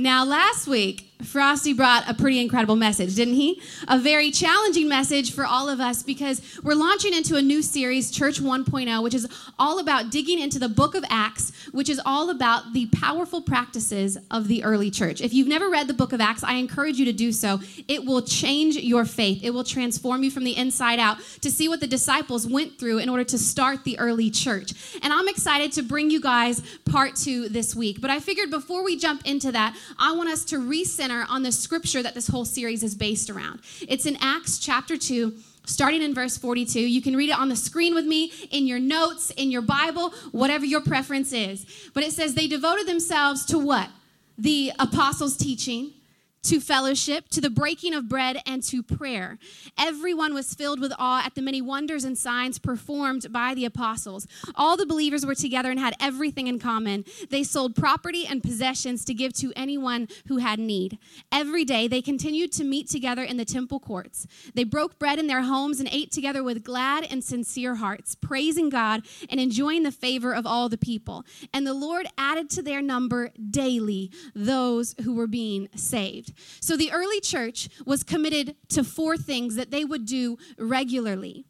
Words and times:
Now, 0.00 0.24
last 0.24 0.66
week, 0.66 1.09
Frosty 1.24 1.72
brought 1.72 2.08
a 2.08 2.14
pretty 2.14 2.40
incredible 2.40 2.76
message, 2.76 3.14
didn't 3.14 3.34
he? 3.34 3.60
A 3.88 3.98
very 3.98 4.30
challenging 4.30 4.88
message 4.88 5.32
for 5.32 5.44
all 5.44 5.68
of 5.68 5.80
us 5.80 6.02
because 6.02 6.40
we're 6.62 6.74
launching 6.74 7.12
into 7.12 7.36
a 7.36 7.42
new 7.42 7.62
series, 7.62 8.10
Church 8.10 8.40
1.0, 8.40 9.02
which 9.02 9.14
is 9.14 9.28
all 9.58 9.78
about 9.78 10.10
digging 10.10 10.38
into 10.38 10.58
the 10.58 10.68
book 10.68 10.94
of 10.94 11.04
Acts, 11.10 11.52
which 11.72 11.88
is 11.88 12.00
all 12.04 12.30
about 12.30 12.72
the 12.72 12.86
powerful 12.86 13.42
practices 13.42 14.18
of 14.30 14.48
the 14.48 14.64
early 14.64 14.90
church. 14.90 15.20
If 15.20 15.34
you've 15.34 15.48
never 15.48 15.68
read 15.68 15.88
the 15.88 15.94
book 15.94 16.12
of 16.12 16.20
Acts, 16.20 16.42
I 16.42 16.54
encourage 16.54 16.98
you 16.98 17.04
to 17.04 17.12
do 17.12 17.32
so. 17.32 17.60
It 17.86 18.04
will 18.04 18.22
change 18.22 18.76
your 18.76 19.04
faith, 19.04 19.44
it 19.44 19.50
will 19.50 19.64
transform 19.64 20.22
you 20.22 20.30
from 20.30 20.44
the 20.44 20.56
inside 20.56 20.98
out 20.98 21.18
to 21.42 21.50
see 21.50 21.68
what 21.68 21.80
the 21.80 21.86
disciples 21.86 22.46
went 22.46 22.78
through 22.78 22.98
in 22.98 23.08
order 23.08 23.24
to 23.24 23.38
start 23.38 23.84
the 23.84 23.98
early 23.98 24.30
church. 24.30 24.72
And 25.02 25.12
I'm 25.12 25.28
excited 25.28 25.72
to 25.72 25.82
bring 25.82 26.10
you 26.10 26.20
guys 26.20 26.62
part 26.84 27.16
two 27.16 27.48
this 27.48 27.74
week. 27.76 28.00
But 28.00 28.10
I 28.10 28.20
figured 28.20 28.50
before 28.50 28.82
we 28.84 28.96
jump 28.96 29.26
into 29.26 29.52
that, 29.52 29.76
I 29.98 30.12
want 30.12 30.30
us 30.30 30.44
to 30.46 30.56
recenter 30.56 31.09
on 31.10 31.42
the 31.42 31.52
scripture 31.52 32.02
that 32.02 32.14
this 32.14 32.28
whole 32.28 32.44
series 32.44 32.82
is 32.82 32.94
based 32.94 33.30
around. 33.30 33.60
It's 33.88 34.06
in 34.06 34.16
Acts 34.20 34.58
chapter 34.58 34.96
2 34.96 35.34
starting 35.66 36.02
in 36.02 36.14
verse 36.14 36.36
42. 36.36 36.80
You 36.80 37.02
can 37.02 37.16
read 37.16 37.30
it 37.30 37.38
on 37.38 37.48
the 37.48 37.56
screen 37.56 37.94
with 37.94 38.04
me, 38.04 38.32
in 38.50 38.66
your 38.66 38.78
notes, 38.78 39.30
in 39.30 39.50
your 39.50 39.62
Bible, 39.62 40.10
whatever 40.32 40.64
your 40.64 40.80
preference 40.80 41.32
is. 41.32 41.90
But 41.94 42.02
it 42.02 42.12
says, 42.12 42.34
They 42.34 42.46
devoted 42.46 42.86
themselves 42.86 43.44
to 43.46 43.58
what? 43.58 43.88
The 44.38 44.72
apostles' 44.78 45.36
teaching 45.36 45.92
to 46.42 46.60
fellowship, 46.60 47.28
to 47.28 47.40
the 47.40 47.50
breaking 47.50 47.94
of 47.94 48.08
bread, 48.08 48.38
and 48.46 48.62
to 48.64 48.82
prayer. 48.82 49.38
Everyone 49.78 50.32
was 50.32 50.54
filled 50.54 50.80
with 50.80 50.92
awe 50.98 51.22
at 51.24 51.34
the 51.34 51.42
many 51.42 51.60
wonders 51.60 52.04
and 52.04 52.16
signs 52.16 52.58
performed 52.58 53.30
by 53.30 53.54
the 53.54 53.64
apostles. 53.64 54.26
All 54.54 54.76
the 54.76 54.86
believers 54.86 55.26
were 55.26 55.34
together 55.34 55.70
and 55.70 55.78
had 55.78 55.94
everything 56.00 56.46
in 56.46 56.58
common. 56.58 57.04
They 57.28 57.44
sold 57.44 57.76
property 57.76 58.26
and 58.26 58.42
possessions 58.42 59.04
to 59.04 59.14
give 59.14 59.32
to 59.34 59.52
anyone 59.54 60.08
who 60.28 60.38
had 60.38 60.58
need. 60.58 60.98
Every 61.30 61.64
day 61.64 61.88
they 61.88 62.02
continued 62.02 62.52
to 62.52 62.64
meet 62.64 62.88
together 62.88 63.22
in 63.22 63.36
the 63.36 63.44
temple 63.44 63.80
courts. 63.80 64.26
They 64.54 64.64
broke 64.64 64.98
bread 64.98 65.18
in 65.18 65.26
their 65.26 65.42
homes 65.42 65.78
and 65.78 65.88
ate 65.92 66.10
together 66.10 66.42
with 66.42 66.64
glad 66.64 67.04
and 67.10 67.22
sincere 67.22 67.76
hearts, 67.76 68.14
praising 68.14 68.70
God 68.70 69.02
and 69.28 69.38
enjoying 69.40 69.82
the 69.82 69.92
favor 69.92 70.34
of 70.34 70.46
all 70.46 70.68
the 70.68 70.78
people. 70.78 71.24
And 71.52 71.66
the 71.66 71.74
Lord 71.74 72.06
added 72.16 72.48
to 72.50 72.62
their 72.62 72.80
number 72.80 73.30
daily 73.50 74.10
those 74.34 74.94
who 75.04 75.14
were 75.14 75.26
being 75.26 75.68
saved. 75.74 76.29
So 76.60 76.76
the 76.76 76.92
early 76.92 77.20
church 77.20 77.68
was 77.84 78.02
committed 78.02 78.56
to 78.70 78.84
four 78.84 79.16
things 79.16 79.56
that 79.56 79.70
they 79.70 79.84
would 79.84 80.06
do 80.06 80.38
regularly. 80.58 81.44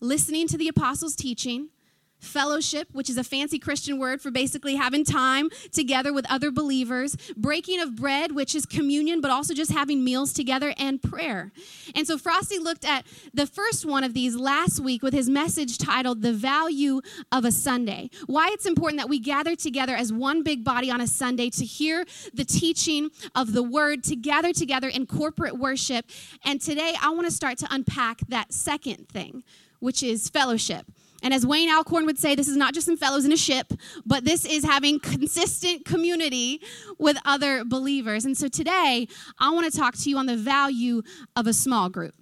Listening 0.00 0.46
to 0.48 0.58
the 0.58 0.68
apostles' 0.68 1.16
teaching, 1.16 1.70
fellowship, 2.18 2.88
which 2.92 3.10
is 3.10 3.16
a 3.16 3.24
fancy 3.24 3.58
Christian 3.58 3.98
word 3.98 4.20
for 4.20 4.30
basically 4.30 4.76
having 4.76 5.04
time 5.04 5.50
together 5.72 6.12
with 6.12 6.30
other 6.30 6.50
believers, 6.50 7.16
breaking 7.36 7.80
of 7.80 7.96
bread, 7.96 8.32
which 8.32 8.54
is 8.54 8.66
communion, 8.66 9.20
but 9.20 9.30
also 9.30 9.54
just 9.54 9.72
having 9.72 10.02
meals 10.02 10.32
together, 10.32 10.74
and 10.78 11.02
prayer. 11.02 11.52
And 11.94 12.06
so 12.06 12.18
Frosty 12.18 12.58
looked 12.58 12.84
at 12.84 13.06
the 13.32 13.46
first 13.46 13.84
one 13.84 14.04
of 14.04 14.14
these 14.14 14.36
last 14.36 14.80
week 14.80 15.02
with 15.02 15.14
his 15.14 15.28
message 15.28 15.78
titled 15.78 16.22
The 16.22 16.32
Value 16.32 17.00
of 17.32 17.44
a 17.44 17.52
Sunday. 17.52 18.10
Why 18.26 18.48
it's 18.52 18.66
important 18.66 19.00
that 19.00 19.08
we 19.08 19.18
gather 19.18 19.54
together 19.54 19.94
as 19.94 20.12
one 20.12 20.42
big 20.42 20.64
body 20.64 20.90
on 20.90 21.00
a 21.00 21.06
Sunday 21.06 21.50
to 21.50 21.64
hear 21.64 22.04
the 22.34 22.44
teaching 22.44 23.10
of 23.34 23.52
the 23.52 23.62
word, 23.62 24.04
to 24.04 24.16
gather 24.16 24.52
together 24.52 24.88
in 24.88 25.06
corporate 25.06 25.58
worship. 25.58 26.06
And 26.44 26.60
today 26.60 26.94
I 27.00 27.10
want 27.10 27.26
to 27.26 27.32
start 27.32 27.58
to 27.58 27.68
unpack 27.70 28.20
that 28.28 28.52
second 28.52 29.08
thing, 29.08 29.42
which 29.80 30.02
is 30.02 30.28
fellowship. 30.28 30.86
And 31.22 31.32
as 31.32 31.46
Wayne 31.46 31.70
Alcorn 31.70 32.06
would 32.06 32.18
say, 32.18 32.34
this 32.34 32.48
is 32.48 32.56
not 32.56 32.74
just 32.74 32.86
some 32.86 32.96
fellows 32.96 33.24
in 33.24 33.32
a 33.32 33.36
ship, 33.36 33.72
but 34.04 34.24
this 34.24 34.44
is 34.44 34.64
having 34.64 35.00
consistent 35.00 35.84
community 35.84 36.60
with 36.98 37.16
other 37.24 37.64
believers. 37.64 38.24
And 38.24 38.36
so 38.36 38.48
today, 38.48 39.08
I 39.38 39.50
want 39.50 39.70
to 39.70 39.76
talk 39.76 39.94
to 39.96 40.10
you 40.10 40.18
on 40.18 40.26
the 40.26 40.36
value 40.36 41.02
of 41.34 41.46
a 41.46 41.52
small 41.52 41.88
group 41.88 42.14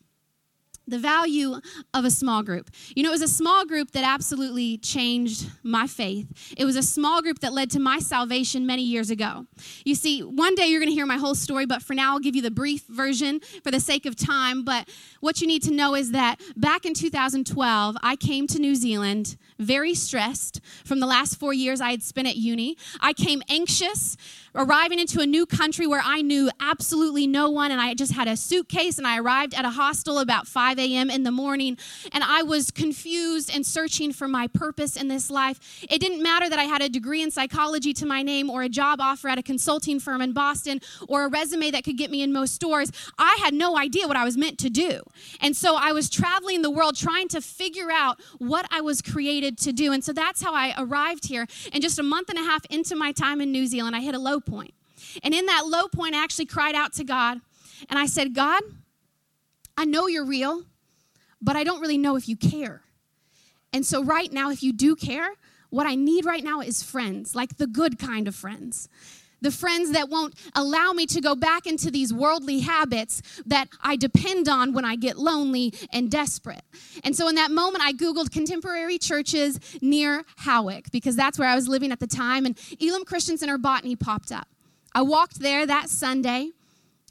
the 0.87 0.99
value 0.99 1.61
of 1.93 2.05
a 2.05 2.11
small 2.11 2.43
group. 2.43 2.71
You 2.95 3.03
know, 3.03 3.11
it 3.11 3.13
was 3.13 3.23
a 3.23 3.29
small 3.29 3.65
group 3.65 3.93
that 3.93 4.05
absolutely 4.05 4.79
changed 4.79 5.51
my 5.63 5.87
faith. 5.87 6.55
It 6.57 6.65
was 6.65 6.77
a 6.77 6.83
small 6.83 7.23
group 7.23 7.41
that 7.41 7.53
led 7.53 7.71
to 7.73 7.81
my 7.81 7.99
salvation 7.99 8.67
many 8.67 8.83
years 8.83 9.11
ago. 9.11 9.47
You 9.85 9.95
see, 9.95 10.21
one 10.21 10.55
day 10.55 10.67
you're 10.67 10.81
going 10.81 10.91
to 10.91 10.95
hear 10.95 11.07
my 11.07 11.17
whole 11.17 11.35
story, 11.35 11.67
but 11.67 11.83
for 11.83 11.95
now 11.95 12.13
I'll 12.13 12.21
give 12.21 12.37
you 12.37 12.43
the 12.43 12.51
brief 12.51 12.85
version 12.89 13.41
for 13.63 13.71
the 13.71 13.81
sake 13.81 14.07
of 14.07 14.17
time. 14.17 14.65
But 14.65 14.89
what 15.21 15.41
you 15.41 15.47
need 15.47 15.63
to 15.65 15.73
know 15.73 15.95
is 15.95 16.13
that 16.13 16.41
back 16.57 16.85
in 16.85 16.95
2012, 16.95 17.97
I 18.03 18.17
came 18.17 18.47
to 18.49 18.59
New 18.59 18.75
Zealand 18.75 19.37
very 19.59 19.95
stressed 19.95 20.61
from 20.85 21.01
the 21.01 21.07
last 21.07 21.39
four 21.39 21.53
years 21.53 21.81
I 21.81 21.91
had 21.91 22.03
spent 22.03 22.29
at 22.29 22.37
uni. 22.37 22.77
I 23.01 23.13
came 23.13 23.43
anxious 23.49 24.17
arriving 24.55 25.01
into 25.01 25.21
a 25.21 25.27
new 25.27 25.47
country 25.47 25.87
where 25.87 26.03
I 26.05 26.23
knew 26.23 26.49
absolutely 26.61 27.27
no 27.27 27.51
one, 27.51 27.73
and 27.73 27.81
I 27.81 27.95
just 27.95 28.13
had 28.13 28.29
a 28.29 28.37
suitcase, 28.37 28.99
and 28.99 29.07
I 29.07 29.19
arrived 29.19 29.55
at 29.55 29.65
a 29.65 29.71
hostel 29.71 30.19
about 30.21 30.47
5 30.47 30.79
a.m. 30.79 31.11
in 31.11 31.25
the 31.25 31.33
morning, 31.33 31.77
and 32.13 32.23
I 32.23 32.43
was 32.43 32.71
confused 32.71 33.51
and 33.53 33.67
searching 33.67 34.13
for 34.13 34.29
my 34.29 34.47
purpose 34.47 34.97
in 34.97 35.09
this 35.09 35.29
life. 35.29 35.59
It 35.91 36.01
didn't 36.01 36.23
matter 36.23 36.49
that 36.49 36.59
I 36.59 36.65
had 36.65 36.83
a 36.83 36.89
degree 36.89 37.23
in 37.23 37.31
psychology 37.31 37.93
to 37.95 38.07
my 38.07 38.23
name, 38.23 38.49
or 38.49 38.63
a 38.63 38.69
job 38.69 39.01
offer 39.01 39.29
at 39.29 39.39
a 39.39 39.43
consulting 39.43 39.99
firm 39.99 40.21
in 40.21 40.33
Boston, 40.33 40.81
or 41.09 41.25
a 41.25 41.29
resume 41.29 41.73
that 41.73 41.83
could 41.83 41.99
get 41.99 42.11
me 42.11 42.23
in 42.23 42.33
most 42.33 42.55
stores. 42.55 42.93
I 43.19 43.39
had 43.43 43.55
no 43.55 43.77
idea 43.77 44.07
what 44.07 44.17
I 44.17 44.25
was 44.25 44.37
meant 44.37 44.59
to 44.59 44.71
do. 44.71 45.03
And 45.41 45.57
so 45.57 45.75
I 45.77 45.93
was 45.93 46.09
traveling 46.09 46.63
the 46.63 46.71
world 46.71 46.97
trying 46.97 47.29
to 47.29 47.41
figure 47.41 47.91
out 47.91 48.21
what 48.39 48.67
I 48.71 48.81
was 48.81 49.03
created 49.03 49.44
to 49.53 49.73
do. 49.73 49.93
And 49.93 50.03
so 50.03 50.13
that's 50.13 50.43
how 50.43 50.55
I 50.55 50.75
arrived 50.79 51.27
here. 51.27 51.47
And 51.73 51.83
just 51.83 51.99
a 51.99 52.03
month 52.03 52.29
and 52.29 52.39
a 52.39 52.43
half 52.43 52.65
into 52.67 52.97
my 52.97 53.13
time 53.13 53.41
in 53.41 53.53
New 53.53 53.67
Zealand, 53.67 53.97
I 53.97 54.01
hit 54.01 54.15
a 54.15 54.19
low 54.19 54.41
point. 54.41 54.75
And 55.23 55.35
in 55.35 55.47
that 55.47 55.67
low 55.67 55.89
point, 55.89 56.15
I 56.15 56.23
actually 56.23 56.47
cried 56.47 56.75
out 56.75 56.93
to 56.95 57.05
God 57.05 57.41
and 57.89 57.99
I 57.99 58.07
said, 58.07 58.35
God, 58.35 58.63
I 59.77 59.85
know 59.85 60.07
you're 60.07 60.25
real, 60.25 60.63
but 61.41 61.57
I 61.57 61.65
don't 61.65 61.81
really 61.81 61.99
know 61.99 62.17
if 62.17 62.29
you 62.29 62.37
care. 62.37 62.83
And 63.73 63.85
so, 63.85 64.05
right 64.05 64.33
now, 64.33 64.51
if 64.51 64.63
you 64.63 64.73
do 64.73 64.95
care, 64.95 65.31
what 65.71 65.87
I 65.87 65.97
need 65.97 66.25
right 66.25 66.45
now 66.45 66.61
is 66.61 66.83
friends, 66.83 67.35
like 67.35 67.57
the 67.57 67.67
good 67.67 67.99
kind 67.99 68.29
of 68.29 68.35
friends. 68.35 68.89
The 69.45 69.51
friends 69.51 69.93
that 69.93 70.09
won't 70.09 70.35
allow 70.55 70.93
me 70.93 71.05
to 71.05 71.21
go 71.21 71.35
back 71.35 71.67
into 71.67 71.91
these 71.91 72.15
worldly 72.15 72.61
habits 72.61 73.21
that 73.45 73.69
I 73.83 73.95
depend 73.95 74.49
on 74.49 74.73
when 74.73 74.87
I 74.87 74.97
get 74.97 75.19
lonely 75.19 75.75
and 75.93 76.11
desperate. 76.11 76.63
And 77.05 77.15
so, 77.15 77.29
in 77.29 77.35
that 77.35 77.51
moment, 77.51 77.85
I 77.85 77.93
Googled 77.93 78.31
contemporary 78.31 78.97
churches 78.97 79.61
near 79.83 80.25
Howick 80.39 80.91
because 80.93 81.15
that's 81.15 81.39
where 81.39 81.47
I 81.47 81.55
was 81.55 81.69
living 81.69 81.93
at 81.93 82.01
the 82.01 82.07
time. 82.07 82.47
And 82.47 82.59
Elim 82.81 83.05
Christian 83.05 83.37
Center 83.37 83.59
Botany 83.59 83.97
popped 83.97 84.33
up. 84.33 84.49
I 84.95 85.03
walked 85.03 85.41
there 85.41 85.67
that 85.67 85.91
Sunday. 85.91 86.53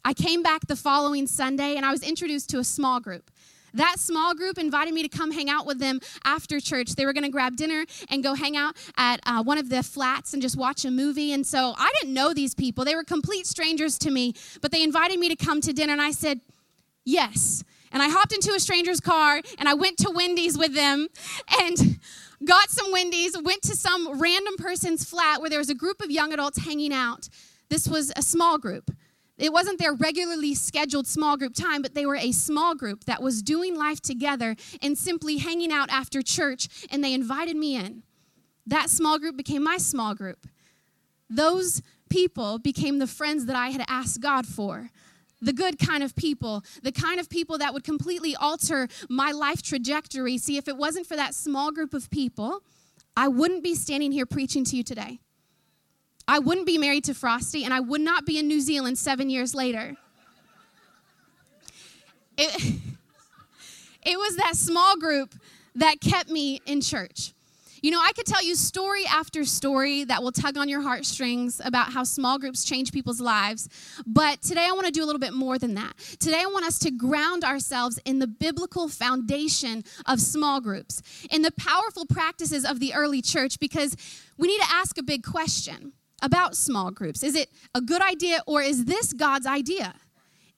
I 0.03 0.15
came 0.15 0.41
back 0.41 0.65
the 0.65 0.75
following 0.75 1.27
Sunday 1.27 1.75
and 1.75 1.85
I 1.85 1.91
was 1.91 2.01
introduced 2.01 2.49
to 2.49 2.57
a 2.57 2.63
small 2.63 2.99
group. 2.99 3.29
That 3.73 3.99
small 3.99 4.35
group 4.35 4.57
invited 4.57 4.93
me 4.93 5.01
to 5.01 5.09
come 5.09 5.31
hang 5.31 5.49
out 5.49 5.65
with 5.65 5.79
them 5.79 5.99
after 6.23 6.59
church. 6.59 6.95
They 6.95 7.05
were 7.05 7.13
going 7.13 7.23
to 7.23 7.29
grab 7.29 7.55
dinner 7.55 7.85
and 8.09 8.23
go 8.23 8.33
hang 8.35 8.55
out 8.55 8.75
at 8.97 9.19
uh, 9.25 9.43
one 9.43 9.57
of 9.57 9.69
the 9.69 9.83
flats 9.83 10.33
and 10.33 10.41
just 10.41 10.57
watch 10.57 10.85
a 10.85 10.91
movie. 10.91 11.33
And 11.33 11.45
so 11.45 11.73
I 11.77 11.91
didn't 11.99 12.13
know 12.13 12.33
these 12.33 12.53
people. 12.53 12.85
They 12.85 12.95
were 12.95 13.03
complete 13.03 13.47
strangers 13.47 13.97
to 13.99 14.11
me, 14.11 14.33
but 14.61 14.71
they 14.71 14.83
invited 14.83 15.19
me 15.19 15.29
to 15.29 15.35
come 15.35 15.61
to 15.61 15.73
dinner, 15.73 15.93
and 15.93 16.01
I 16.01 16.11
said, 16.11 16.41
yes. 17.05 17.63
And 17.91 18.01
I 18.01 18.09
hopped 18.09 18.33
into 18.33 18.53
a 18.53 18.59
stranger's 18.59 18.99
car 18.99 19.41
and 19.59 19.69
I 19.69 19.75
went 19.75 19.99
to 19.99 20.09
Wendy's 20.09 20.57
with 20.57 20.73
them 20.73 21.07
and 21.61 21.99
got 22.43 22.71
some 22.71 22.91
Wendy's, 22.91 23.39
went 23.39 23.61
to 23.63 23.75
some 23.75 24.19
random 24.19 24.55
person's 24.57 25.05
flat 25.05 25.41
where 25.41 25.49
there 25.49 25.59
was 25.59 25.69
a 25.69 25.75
group 25.75 26.01
of 26.01 26.09
young 26.09 26.33
adults 26.33 26.65
hanging 26.65 26.91
out. 26.91 27.29
This 27.69 27.87
was 27.87 28.11
a 28.15 28.23
small 28.23 28.57
group. 28.57 28.91
It 29.37 29.51
wasn't 29.51 29.79
their 29.79 29.93
regularly 29.93 30.53
scheduled 30.53 31.07
small 31.07 31.37
group 31.37 31.55
time, 31.55 31.81
but 31.81 31.95
they 31.95 32.05
were 32.05 32.15
a 32.15 32.31
small 32.31 32.75
group 32.75 33.05
that 33.05 33.21
was 33.21 33.41
doing 33.41 33.75
life 33.75 33.99
together 33.99 34.55
and 34.81 34.97
simply 34.97 35.37
hanging 35.37 35.71
out 35.71 35.89
after 35.89 36.21
church, 36.21 36.87
and 36.91 37.03
they 37.03 37.13
invited 37.13 37.55
me 37.55 37.75
in. 37.75 38.03
That 38.67 38.89
small 38.89 39.17
group 39.17 39.35
became 39.35 39.63
my 39.63 39.77
small 39.77 40.13
group. 40.13 40.47
Those 41.29 41.81
people 42.09 42.59
became 42.59 42.99
the 42.99 43.07
friends 43.07 43.47
that 43.47 43.55
I 43.55 43.69
had 43.69 43.83
asked 43.87 44.21
God 44.21 44.45
for. 44.45 44.91
The 45.41 45.51
good 45.51 45.79
kind 45.79 46.03
of 46.03 46.15
people, 46.15 46.63
the 46.83 46.91
kind 46.91 47.19
of 47.19 47.27
people 47.27 47.57
that 47.57 47.73
would 47.73 47.83
completely 47.83 48.35
alter 48.35 48.87
my 49.09 49.31
life 49.31 49.61
trajectory. 49.61 50.37
See, 50.37 50.57
if 50.57 50.67
it 50.67 50.77
wasn't 50.77 51.07
for 51.07 51.15
that 51.17 51.33
small 51.33 51.71
group 51.71 51.93
of 51.93 52.09
people, 52.09 52.61
I 53.17 53.27
wouldn't 53.27 53.63
be 53.63 53.75
standing 53.75 54.11
here 54.11 54.25
preaching 54.25 54.63
to 54.65 54.77
you 54.77 54.83
today. 54.83 55.19
I 56.27 56.39
wouldn't 56.39 56.65
be 56.65 56.77
married 56.77 57.03
to 57.05 57.13
Frosty, 57.13 57.63
and 57.63 57.73
I 57.73 57.79
would 57.79 58.01
not 58.01 58.25
be 58.25 58.39
in 58.39 58.47
New 58.47 58.61
Zealand 58.61 58.97
seven 58.97 59.29
years 59.29 59.53
later. 59.53 59.95
It, 62.37 62.79
it 64.05 64.17
was 64.17 64.37
that 64.37 64.55
small 64.55 64.97
group 64.97 65.35
that 65.75 65.99
kept 65.99 66.29
me 66.29 66.61
in 66.65 66.81
church. 66.81 67.33
You 67.81 67.91
know, 67.91 67.99
I 68.01 68.13
could 68.13 68.25
tell 68.25 68.41
you 68.41 68.55
story 68.55 69.05
after 69.05 69.43
story 69.43 70.05
that 70.05 70.23
will 70.23 70.31
tug 70.31 70.57
on 70.57 70.69
your 70.69 70.81
heartstrings 70.81 71.59
about 71.65 71.91
how 71.91 72.05
small 72.05 72.39
groups 72.39 72.63
change 72.63 72.93
people's 72.93 73.19
lives. 73.19 73.67
But 74.07 74.41
today 74.41 74.65
I 74.69 74.71
want 74.71 74.85
to 74.85 74.91
do 74.93 75.03
a 75.03 75.05
little 75.05 75.19
bit 75.19 75.33
more 75.33 75.59
than 75.59 75.73
that. 75.73 75.97
Today 76.17 76.39
I 76.41 76.45
want 76.45 76.65
us 76.65 76.79
to 76.79 76.91
ground 76.91 77.43
ourselves 77.43 77.99
in 78.05 78.19
the 78.19 78.27
biblical 78.27 78.87
foundation 78.87 79.83
of 80.05 80.21
small 80.21 80.61
groups, 80.61 81.01
in 81.29 81.41
the 81.41 81.51
powerful 81.51 82.05
practices 82.05 82.63
of 82.63 82.79
the 82.79 82.93
early 82.93 83.21
church, 83.21 83.59
because 83.59 83.97
we 84.37 84.47
need 84.47 84.61
to 84.61 84.71
ask 84.71 84.97
a 84.97 85.03
big 85.03 85.21
question 85.21 85.91
about 86.23 86.55
small 86.55 86.89
groups? 86.89 87.21
Is 87.21 87.35
it 87.35 87.49
a 87.75 87.81
good 87.81 88.01
idea 88.01 88.41
or 88.47 88.63
is 88.63 88.85
this 88.85 89.13
God's 89.13 89.45
idea? 89.45 89.93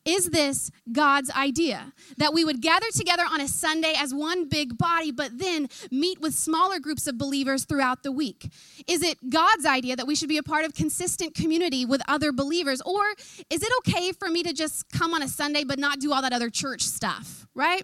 Is 0.06 0.30
this 0.30 0.70
God's 0.92 1.32
idea? 1.32 1.92
That 2.18 2.32
we 2.32 2.46
would 2.46 2.62
gather 2.62 2.86
together 2.94 3.24
on 3.30 3.42
a 3.42 3.48
Sunday 3.48 3.94
as 3.98 4.14
one 4.14 4.48
big 4.48 4.78
body, 4.78 5.12
but 5.12 5.40
then 5.40 5.68
meet 5.90 6.22
with 6.22 6.36
smaller 6.36 6.80
groups 6.80 7.08
of 7.08 7.18
believers 7.18 7.66
throughout 7.66 8.04
the 8.04 8.12
week? 8.12 8.52
Is 8.88 9.02
it 9.02 9.32
God's 9.32 9.66
idea 9.66 9.96
that 9.96 10.06
we 10.06 10.16
should 10.16 10.30
be 10.30 10.38
a 10.38 10.44
part 10.44 10.64
of 10.64 10.76
consistent 10.76 11.34
community 11.34 11.86
with 11.86 12.04
other 12.08 12.32
believers? 12.32 12.82
Or 12.82 13.02
is 13.50 13.64
it 13.64 13.70
okay 13.80 14.12
for 14.12 14.30
me 14.30 14.44
to 14.44 14.54
just 14.54 14.88
come 14.92 15.16
on 15.16 15.24
a 15.24 15.28
Sunday 15.28 15.64
but 15.64 15.80
not 15.80 16.00
do 16.00 16.14
all 16.14 16.22
that 16.22 16.34
other 16.34 16.52
church 16.52 16.84
stuff, 16.84 17.48
right? 17.56 17.84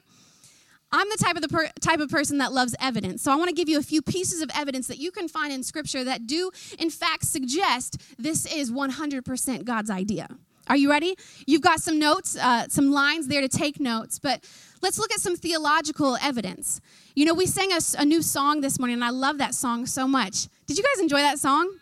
I'm 0.91 1.07
the 1.09 1.17
type 1.17 1.35
of 1.35 1.41
the 1.41 1.47
per- 1.47 1.71
type 1.79 1.99
of 1.99 2.09
person 2.09 2.37
that 2.39 2.51
loves 2.51 2.75
evidence. 2.79 3.21
So 3.21 3.31
I 3.31 3.35
want 3.35 3.49
to 3.49 3.55
give 3.55 3.69
you 3.69 3.79
a 3.79 3.83
few 3.83 4.01
pieces 4.01 4.41
of 4.41 4.49
evidence 4.53 4.87
that 4.87 4.97
you 4.97 5.11
can 5.11 5.27
find 5.27 5.53
in 5.53 5.63
scripture 5.63 6.03
that 6.03 6.27
do 6.27 6.51
in 6.77 6.89
fact 6.89 7.25
suggest 7.25 8.01
this 8.19 8.45
is 8.45 8.71
100% 8.71 9.63
God's 9.63 9.89
idea. 9.89 10.27
Are 10.67 10.77
you 10.77 10.89
ready? 10.89 11.15
You've 11.47 11.61
got 11.61 11.79
some 11.79 11.99
notes, 11.99 12.37
uh, 12.37 12.67
some 12.69 12.91
lines 12.91 13.27
there 13.27 13.41
to 13.41 13.49
take 13.49 13.79
notes, 13.79 14.19
but 14.19 14.47
let's 14.81 14.99
look 14.99 15.11
at 15.11 15.19
some 15.19 15.35
theological 15.35 16.17
evidence. 16.21 16.81
You 17.15 17.25
know, 17.25 17.33
we 17.33 17.45
sang 17.45 17.71
a, 17.71 17.79
a 17.97 18.05
new 18.05 18.21
song 18.21 18.61
this 18.61 18.79
morning, 18.79 18.95
and 18.95 19.03
I 19.03 19.09
love 19.09 19.37
that 19.39 19.55
song 19.55 19.85
so 19.85 20.07
much. 20.07 20.47
Did 20.67 20.77
you 20.77 20.83
guys 20.83 21.01
enjoy 21.01 21.17
that 21.17 21.39
song? 21.39 21.77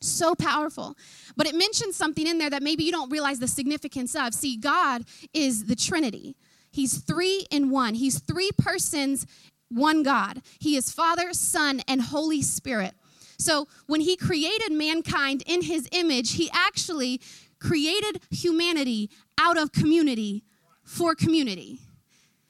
So 0.00 0.34
powerful. 0.34 0.96
But 1.36 1.46
it 1.46 1.54
mentions 1.54 1.94
something 1.94 2.26
in 2.26 2.38
there 2.38 2.50
that 2.50 2.62
maybe 2.62 2.82
you 2.82 2.92
don't 2.92 3.10
realize 3.10 3.38
the 3.38 3.46
significance 3.46 4.16
of. 4.16 4.34
See, 4.34 4.56
God 4.56 5.04
is 5.32 5.66
the 5.66 5.76
Trinity, 5.76 6.34
He's 6.72 6.98
three 6.98 7.46
in 7.50 7.70
one, 7.70 7.94
He's 7.94 8.18
three 8.18 8.50
persons, 8.58 9.26
one 9.68 10.02
God. 10.02 10.42
He 10.58 10.76
is 10.76 10.90
Father, 10.90 11.32
Son, 11.32 11.82
and 11.86 12.02
Holy 12.02 12.42
Spirit. 12.42 12.94
So 13.38 13.68
when 13.86 14.00
He 14.00 14.16
created 14.16 14.72
mankind 14.72 15.42
in 15.46 15.62
His 15.62 15.88
image, 15.92 16.34
He 16.34 16.50
actually 16.52 17.20
created 17.60 18.20
humanity 18.30 19.10
out 19.38 19.56
of 19.56 19.72
community 19.72 20.42
for 20.82 21.14
community. 21.14 21.78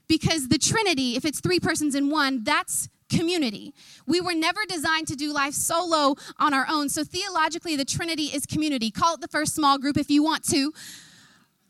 Because 0.09 0.49
the 0.49 0.59
Trinity, 0.59 1.17
if 1.17 1.25
it's 1.25 1.41
three 1.41 1.61
persons 1.61 1.95
in 1.95 2.11
one, 2.11 2.45
that's 2.45 2.89
community. 3.09 3.75
We 4.07 4.21
were 4.21 4.35
never 4.35 4.61
designed 4.67 5.07
to 5.09 5.17
do 5.17 5.33
life 5.33 5.55
solo 5.55 6.17
on 6.39 6.55
our 6.55 6.67
own. 6.69 6.89
So 6.89 7.05
theologically, 7.05 7.77
the 7.77 7.85
Trinity 7.85 8.25
is 8.25 8.47
community. 8.47 8.91
Call 8.91 9.15
it 9.15 9.21
the 9.21 9.29
first 9.29 9.55
small 9.55 9.79
group 9.79 9.97
if 9.97 10.11
you 10.11 10.23
want 10.23 10.45
to. 10.49 10.73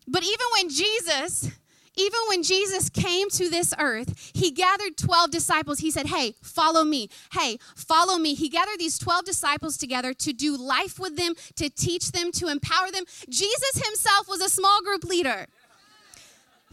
But 0.07 0.23
even 0.23 0.47
when 0.55 0.69
Jesus 0.69 1.51
even 1.97 2.21
when 2.29 2.43
Jesus 2.43 2.89
came 2.89 3.29
to 3.31 3.51
this 3.51 3.75
earth, 3.79 4.33
he 4.35 4.51
gathered 4.51 4.97
12 4.97 5.31
disciples. 5.31 5.81
He 5.81 5.91
said, 5.91 6.07
Hey, 6.07 6.35
follow 6.41 6.85
me. 6.85 7.09
Hey, 7.33 7.59
follow 7.77 8.19
me. 8.19 8.35
He 8.35 8.49
gathered 8.49 8.79
these 8.79 8.99
12 8.99 9.25
disciples 9.25 9.77
together 9.77 10.15
to 10.15 10.33
do 10.33 10.57
life 10.57 10.99
with 10.99 11.17
them, 11.17 11.35
to 11.57 11.69
teach 11.69 12.13
them, 12.13 12.33
to 12.33 12.49
empower 12.49 12.91
them. 12.91 13.05
Jesus 13.29 13.83
himself 13.85 14.29
was 14.29 14.41
a 14.41 14.49
small 14.49 14.83
group 14.83 15.05
leader. 15.05 15.47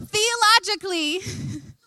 Theologically, 0.02 1.20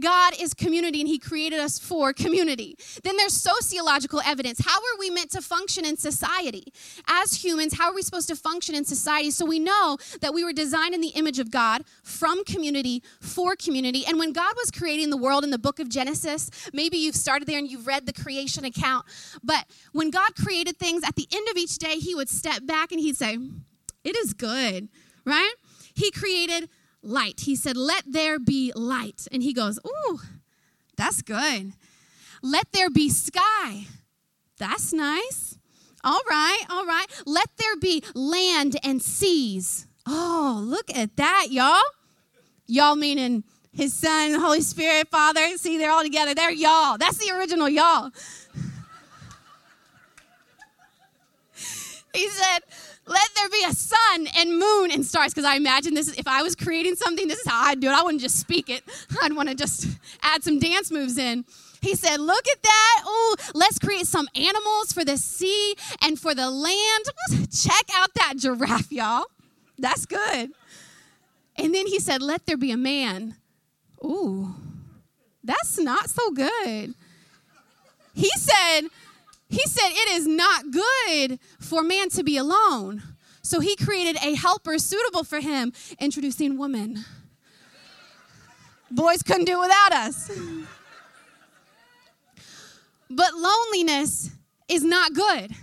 God 0.00 0.34
is 0.40 0.54
community 0.54 1.00
and 1.00 1.08
He 1.08 1.18
created 1.18 1.58
us 1.58 1.78
for 1.78 2.12
community. 2.12 2.76
Then 3.02 3.16
there's 3.16 3.34
sociological 3.34 4.20
evidence. 4.24 4.60
How 4.64 4.76
are 4.78 4.98
we 4.98 5.10
meant 5.10 5.30
to 5.32 5.42
function 5.42 5.84
in 5.84 5.96
society? 5.96 6.72
As 7.06 7.44
humans, 7.44 7.76
how 7.76 7.90
are 7.90 7.94
we 7.94 8.02
supposed 8.02 8.28
to 8.28 8.36
function 8.36 8.74
in 8.74 8.84
society? 8.84 9.30
So 9.30 9.44
we 9.44 9.58
know 9.58 9.98
that 10.20 10.34
we 10.34 10.44
were 10.44 10.52
designed 10.52 10.94
in 10.94 11.00
the 11.00 11.08
image 11.08 11.38
of 11.38 11.50
God 11.50 11.84
from 12.02 12.44
community 12.44 13.02
for 13.20 13.56
community. 13.56 14.04
And 14.06 14.18
when 14.18 14.32
God 14.32 14.54
was 14.56 14.70
creating 14.70 15.10
the 15.10 15.16
world 15.16 15.44
in 15.44 15.50
the 15.50 15.58
book 15.58 15.78
of 15.78 15.88
Genesis, 15.88 16.50
maybe 16.72 16.96
you've 16.96 17.16
started 17.16 17.48
there 17.48 17.58
and 17.58 17.70
you've 17.70 17.86
read 17.86 18.06
the 18.06 18.12
creation 18.12 18.64
account, 18.64 19.06
but 19.42 19.64
when 19.92 20.10
God 20.10 20.34
created 20.36 20.76
things, 20.76 21.02
at 21.04 21.16
the 21.16 21.26
end 21.32 21.48
of 21.48 21.56
each 21.56 21.76
day, 21.78 21.96
He 21.96 22.14
would 22.14 22.28
step 22.28 22.66
back 22.66 22.92
and 22.92 23.00
He'd 23.00 23.16
say, 23.16 23.38
It 24.04 24.16
is 24.16 24.32
good, 24.34 24.88
right? 25.24 25.54
He 25.94 26.10
created 26.10 26.68
light. 27.02 27.40
He 27.40 27.56
said, 27.56 27.76
Let 27.76 28.04
there 28.06 28.38
be 28.38 28.72
light. 28.74 29.26
And 29.32 29.42
he 29.42 29.52
goes, 29.52 29.78
Ooh, 29.86 30.20
that's 30.96 31.22
good. 31.22 31.72
Let 32.42 32.72
there 32.72 32.90
be 32.90 33.08
sky. 33.08 33.86
That's 34.58 34.92
nice. 34.92 35.58
All 36.04 36.20
right, 36.28 36.62
all 36.70 36.86
right. 36.86 37.06
Let 37.26 37.48
there 37.58 37.76
be 37.76 38.02
land 38.14 38.76
and 38.84 39.02
seas. 39.02 39.86
Oh, 40.06 40.62
look 40.64 40.94
at 40.94 41.16
that, 41.16 41.48
y'all. 41.50 41.82
Y'all 42.66 42.96
meaning 42.96 43.44
his 43.72 43.94
son, 43.94 44.34
Holy 44.34 44.60
Spirit, 44.60 45.08
Father. 45.08 45.56
See, 45.56 45.78
they're 45.78 45.90
all 45.90 46.02
together. 46.02 46.34
They're 46.34 46.50
y'all. 46.50 46.98
That's 46.98 47.18
the 47.18 47.34
original 47.36 47.68
y'all. 47.68 48.10
he 52.14 52.28
said, 52.28 52.60
let 53.08 53.28
there 53.34 53.48
be 53.48 53.64
a 53.66 53.72
sun 53.72 54.28
and 54.36 54.58
moon 54.58 54.90
and 54.90 55.04
stars. 55.04 55.32
Because 55.32 55.44
I 55.44 55.56
imagine 55.56 55.94
this 55.94 56.08
is, 56.08 56.16
if 56.18 56.28
I 56.28 56.42
was 56.42 56.54
creating 56.54 56.96
something, 56.96 57.26
this 57.26 57.40
is 57.40 57.46
how 57.46 57.64
I'd 57.66 57.80
do 57.80 57.88
it. 57.88 57.94
I 57.94 58.02
wouldn't 58.02 58.22
just 58.22 58.38
speak 58.38 58.68
it, 58.68 58.82
I'd 59.22 59.34
want 59.34 59.48
to 59.48 59.54
just 59.54 59.88
add 60.22 60.42
some 60.42 60.58
dance 60.58 60.90
moves 60.90 61.18
in. 61.18 61.44
He 61.80 61.94
said, 61.94 62.20
Look 62.20 62.46
at 62.48 62.62
that. 62.62 63.02
Oh, 63.04 63.36
let's 63.54 63.78
create 63.78 64.06
some 64.06 64.28
animals 64.34 64.92
for 64.92 65.04
the 65.04 65.16
sea 65.16 65.74
and 66.02 66.18
for 66.18 66.34
the 66.34 66.50
land. 66.50 67.04
Check 67.52 67.86
out 67.94 68.14
that 68.14 68.34
giraffe, 68.36 68.92
y'all. 68.92 69.26
That's 69.78 70.06
good. 70.06 70.50
And 71.56 71.74
then 71.74 71.86
he 71.86 71.98
said, 71.98 72.22
Let 72.22 72.46
there 72.46 72.56
be 72.56 72.70
a 72.70 72.76
man. 72.76 73.36
Ooh, 74.04 74.54
that's 75.42 75.78
not 75.78 76.08
so 76.10 76.30
good. 76.30 76.94
He 78.14 78.30
said, 78.36 78.82
he 79.48 79.62
said, 79.66 79.88
It 79.90 80.10
is 80.12 80.26
not 80.26 80.70
good 80.70 81.38
for 81.60 81.82
man 81.82 82.10
to 82.10 82.22
be 82.22 82.36
alone. 82.36 83.02
So 83.42 83.60
he 83.60 83.76
created 83.76 84.16
a 84.22 84.34
helper 84.34 84.78
suitable 84.78 85.24
for 85.24 85.40
him, 85.40 85.72
introducing 85.98 86.58
woman. 86.58 87.04
Boys 88.90 89.22
couldn't 89.22 89.46
do 89.46 89.58
without 89.58 89.92
us. 89.92 90.30
But 93.10 93.34
loneliness 93.34 94.30
is 94.68 94.84
not 94.84 95.14
good 95.14 95.54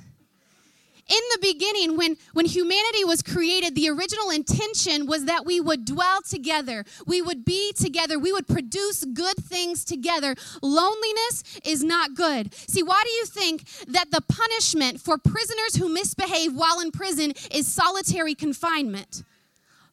in 1.07 1.19
the 1.34 1.40
beginning 1.42 1.98
when 1.98 2.18
when 2.34 2.46
humanity 2.46 3.04
was 3.06 3.22
created 3.22 3.75
the 3.75 3.90
original 3.90 4.30
intention 4.31 5.06
was 5.06 5.25
that 5.25 5.46
we 5.46 5.60
would 5.60 5.86
dwell 5.86 6.22
together. 6.22 6.84
We 7.06 7.22
would 7.22 7.46
be 7.46 7.74
together. 7.74 8.18
We 8.18 8.31
would 8.31 8.48
produce 8.48 9.04
good 9.06 9.38
things 9.38 9.86
together. 9.86 10.36
Loneliness 10.62 11.60
is 11.63 11.84
not 11.84 12.16
good. 12.16 12.54
See 12.54 12.84
why 12.84 13.02
do 13.04 13.12
you 13.12 13.25
think 13.25 13.66
that 13.88 14.12
the 14.12 14.22
punishment 14.22 15.00
for 15.00 15.18
prisoners 15.18 15.75
who 15.75 15.90
misbehave 15.90 16.54
while 16.54 16.80
in 16.80 16.92
prison 16.92 17.34
is 17.52 17.72
solitary 17.72 18.34
confinement? 18.34 19.24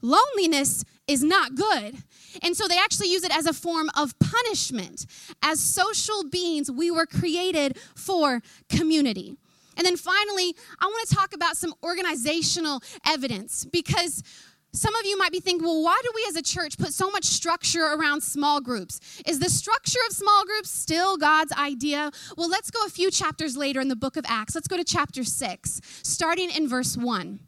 Loneliness 0.00 0.84
is 1.06 1.22
not 1.22 1.54
good. 1.54 1.98
And 2.42 2.56
so 2.56 2.66
they 2.66 2.78
actually 2.78 3.08
use 3.08 3.24
it 3.24 3.36
as 3.36 3.46
a 3.46 3.52
form 3.52 3.90
of 3.96 4.18
punishment. 4.18 5.06
As 5.42 5.60
social 5.60 6.24
beings, 6.28 6.70
we 6.70 6.90
were 6.90 7.06
created 7.06 7.76
for 7.94 8.40
community. 8.68 9.36
And 9.76 9.86
then 9.86 9.96
finally, 9.96 10.54
I 10.80 10.86
want 10.86 11.08
to 11.08 11.14
talk 11.14 11.34
about 11.34 11.56
some 11.56 11.74
organizational 11.82 12.82
evidence 13.06 13.64
because 13.64 14.22
some 14.74 14.94
of 14.94 15.04
you 15.04 15.18
might 15.18 15.32
be 15.32 15.40
thinking, 15.40 15.66
well, 15.66 15.82
why 15.82 16.00
do 16.02 16.10
we 16.14 16.24
as 16.28 16.36
a 16.36 16.42
church 16.42 16.78
put 16.78 16.94
so 16.94 17.10
much 17.10 17.24
structure 17.24 17.84
around 17.84 18.22
small 18.22 18.60
groups? 18.60 19.00
Is 19.26 19.38
the 19.38 19.50
structure 19.50 19.98
of 20.08 20.14
small 20.14 20.46
groups 20.46 20.70
still 20.70 21.18
God's 21.18 21.52
idea? 21.52 22.10
Well, 22.38 22.48
let's 22.48 22.70
go 22.70 22.80
a 22.86 22.88
few 22.88 23.10
chapters 23.10 23.54
later 23.54 23.80
in 23.80 23.88
the 23.88 23.96
book 23.96 24.16
of 24.16 24.24
Acts. 24.26 24.54
Let's 24.54 24.68
go 24.68 24.78
to 24.78 24.84
chapter 24.84 25.24
6, 25.24 25.80
starting 26.02 26.50
in 26.50 26.68
verse 26.68 26.96
1. 26.96 27.40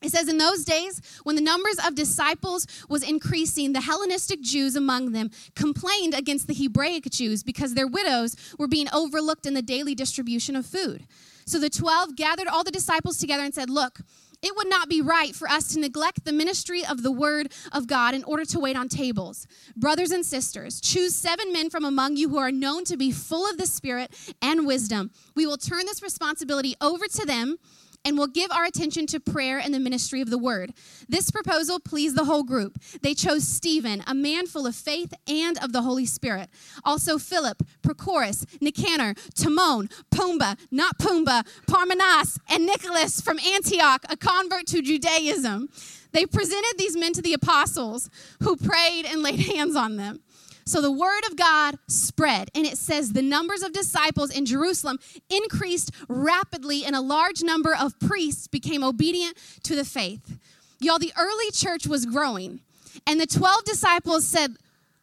It 0.00 0.10
says, 0.10 0.28
In 0.28 0.38
those 0.38 0.64
days, 0.64 1.02
when 1.24 1.36
the 1.36 1.42
numbers 1.42 1.76
of 1.84 1.94
disciples 1.94 2.66
was 2.88 3.02
increasing, 3.02 3.72
the 3.72 3.80
Hellenistic 3.80 4.40
Jews 4.40 4.76
among 4.76 5.12
them 5.12 5.30
complained 5.54 6.14
against 6.14 6.46
the 6.46 6.54
Hebraic 6.54 7.10
Jews 7.10 7.42
because 7.42 7.74
their 7.74 7.86
widows 7.86 8.36
were 8.58 8.68
being 8.68 8.88
overlooked 8.92 9.44
in 9.44 9.54
the 9.54 9.62
daily 9.62 9.94
distribution 9.94 10.56
of 10.56 10.64
food. 10.64 11.06
So 11.48 11.58
the 11.58 11.70
12 11.70 12.14
gathered 12.14 12.46
all 12.46 12.62
the 12.62 12.70
disciples 12.70 13.16
together 13.16 13.42
and 13.42 13.54
said, 13.54 13.70
Look, 13.70 14.00
it 14.42 14.54
would 14.54 14.68
not 14.68 14.90
be 14.90 15.00
right 15.00 15.34
for 15.34 15.48
us 15.48 15.72
to 15.72 15.80
neglect 15.80 16.26
the 16.26 16.32
ministry 16.32 16.84
of 16.84 17.02
the 17.02 17.10
word 17.10 17.50
of 17.72 17.86
God 17.86 18.14
in 18.14 18.22
order 18.24 18.44
to 18.44 18.60
wait 18.60 18.76
on 18.76 18.88
tables. 18.88 19.46
Brothers 19.74 20.10
and 20.10 20.26
sisters, 20.26 20.78
choose 20.78 21.16
seven 21.16 21.50
men 21.50 21.70
from 21.70 21.86
among 21.86 22.18
you 22.18 22.28
who 22.28 22.36
are 22.36 22.52
known 22.52 22.84
to 22.84 22.98
be 22.98 23.10
full 23.10 23.48
of 23.48 23.56
the 23.56 23.66
Spirit 23.66 24.12
and 24.42 24.66
wisdom. 24.66 25.10
We 25.34 25.46
will 25.46 25.56
turn 25.56 25.86
this 25.86 26.02
responsibility 26.02 26.74
over 26.82 27.06
to 27.06 27.24
them 27.24 27.56
and 28.04 28.16
we'll 28.16 28.26
give 28.26 28.50
our 28.50 28.64
attention 28.64 29.06
to 29.08 29.20
prayer 29.20 29.58
and 29.58 29.74
the 29.74 29.78
ministry 29.78 30.20
of 30.20 30.30
the 30.30 30.38
word. 30.38 30.72
This 31.08 31.30
proposal 31.30 31.80
pleased 31.80 32.16
the 32.16 32.24
whole 32.24 32.42
group. 32.42 32.78
They 33.02 33.14
chose 33.14 33.46
Stephen, 33.46 34.02
a 34.06 34.14
man 34.14 34.46
full 34.46 34.66
of 34.66 34.74
faith 34.74 35.12
and 35.26 35.58
of 35.58 35.72
the 35.72 35.82
Holy 35.82 36.06
Spirit. 36.06 36.48
Also 36.84 37.18
Philip, 37.18 37.62
Prochorus, 37.82 38.46
Nicanor, 38.60 39.14
Timon, 39.34 39.88
Pumbaa, 40.10 40.58
not 40.70 40.98
Pumbaa, 40.98 41.46
Parmenas, 41.66 42.38
and 42.48 42.66
Nicholas 42.66 43.20
from 43.20 43.38
Antioch, 43.40 44.04
a 44.08 44.16
convert 44.16 44.66
to 44.68 44.82
Judaism. 44.82 45.68
They 46.12 46.24
presented 46.24 46.74
these 46.78 46.96
men 46.96 47.12
to 47.12 47.22
the 47.22 47.34
apostles 47.34 48.08
who 48.42 48.56
prayed 48.56 49.04
and 49.04 49.22
laid 49.22 49.40
hands 49.54 49.76
on 49.76 49.96
them. 49.96 50.20
So 50.68 50.82
the 50.82 50.92
word 50.92 51.24
of 51.26 51.34
God 51.34 51.78
spread, 51.86 52.50
and 52.54 52.66
it 52.66 52.76
says 52.76 53.14
the 53.14 53.22
numbers 53.22 53.62
of 53.62 53.72
disciples 53.72 54.30
in 54.30 54.44
Jerusalem 54.44 54.98
increased 55.30 55.92
rapidly, 56.08 56.84
and 56.84 56.94
a 56.94 57.00
large 57.00 57.42
number 57.42 57.74
of 57.74 57.98
priests 57.98 58.46
became 58.48 58.84
obedient 58.84 59.38
to 59.62 59.74
the 59.74 59.84
faith. 59.86 60.38
Y'all, 60.78 60.98
the 60.98 61.14
early 61.18 61.50
church 61.52 61.86
was 61.86 62.04
growing, 62.04 62.60
and 63.06 63.18
the 63.18 63.26
12 63.26 63.64
disciples 63.64 64.26
said, 64.26 64.56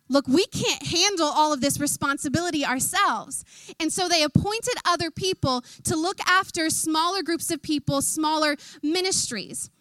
Look, 0.08 0.28
we 0.28 0.46
can't 0.46 0.84
handle 0.84 1.26
all 1.26 1.52
of 1.52 1.62
this 1.62 1.80
responsibility 1.80 2.64
ourselves. 2.64 3.44
And 3.80 3.92
so 3.92 4.08
they 4.08 4.22
appointed 4.22 4.76
other 4.86 5.10
people 5.10 5.64
to 5.86 5.96
look 5.96 6.20
after 6.28 6.70
smaller 6.70 7.24
groups 7.24 7.50
of 7.50 7.64
people, 7.64 8.04
smaller 8.04 8.56
ministries 8.84 9.72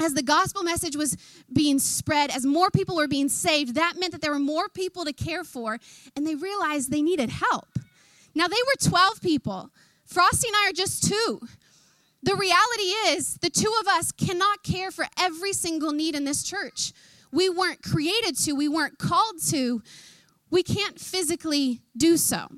as 0.00 0.14
the 0.14 0.22
gospel 0.22 0.62
message 0.62 0.96
was 0.96 1.16
being 1.52 1.78
spread, 1.78 2.30
as 2.30 2.46
more 2.46 2.70
people 2.70 2.96
were 2.96 3.08
being 3.08 3.28
saved, 3.28 3.74
that 3.74 3.94
meant 3.98 4.12
that 4.12 4.22
there 4.22 4.32
were 4.32 4.38
more 4.38 4.68
people 4.68 5.04
to 5.04 5.12
care 5.12 5.44
for, 5.44 5.78
and 6.16 6.26
they 6.26 6.34
realized 6.34 6.90
they 6.90 7.02
needed 7.02 7.30
help. 7.30 7.78
Now, 8.34 8.48
they 8.48 8.56
were 8.66 8.90
12 8.90 9.20
people. 9.20 9.70
Frosty 10.06 10.48
and 10.48 10.56
I 10.56 10.70
are 10.70 10.72
just 10.72 11.04
two. 11.04 11.40
The 12.22 12.34
reality 12.34 13.16
is, 13.16 13.36
the 13.38 13.50
two 13.50 13.72
of 13.80 13.88
us 13.88 14.12
cannot 14.12 14.62
care 14.62 14.90
for 14.90 15.06
every 15.18 15.52
single 15.52 15.92
need 15.92 16.14
in 16.14 16.24
this 16.24 16.42
church. 16.42 16.92
We 17.32 17.48
weren't 17.48 17.82
created 17.82 18.36
to, 18.40 18.52
we 18.52 18.68
weren't 18.68 18.98
called 18.98 19.40
to. 19.48 19.82
We 20.50 20.62
can't 20.62 20.98
physically 20.98 21.80
do 21.96 22.16
so. 22.16 22.48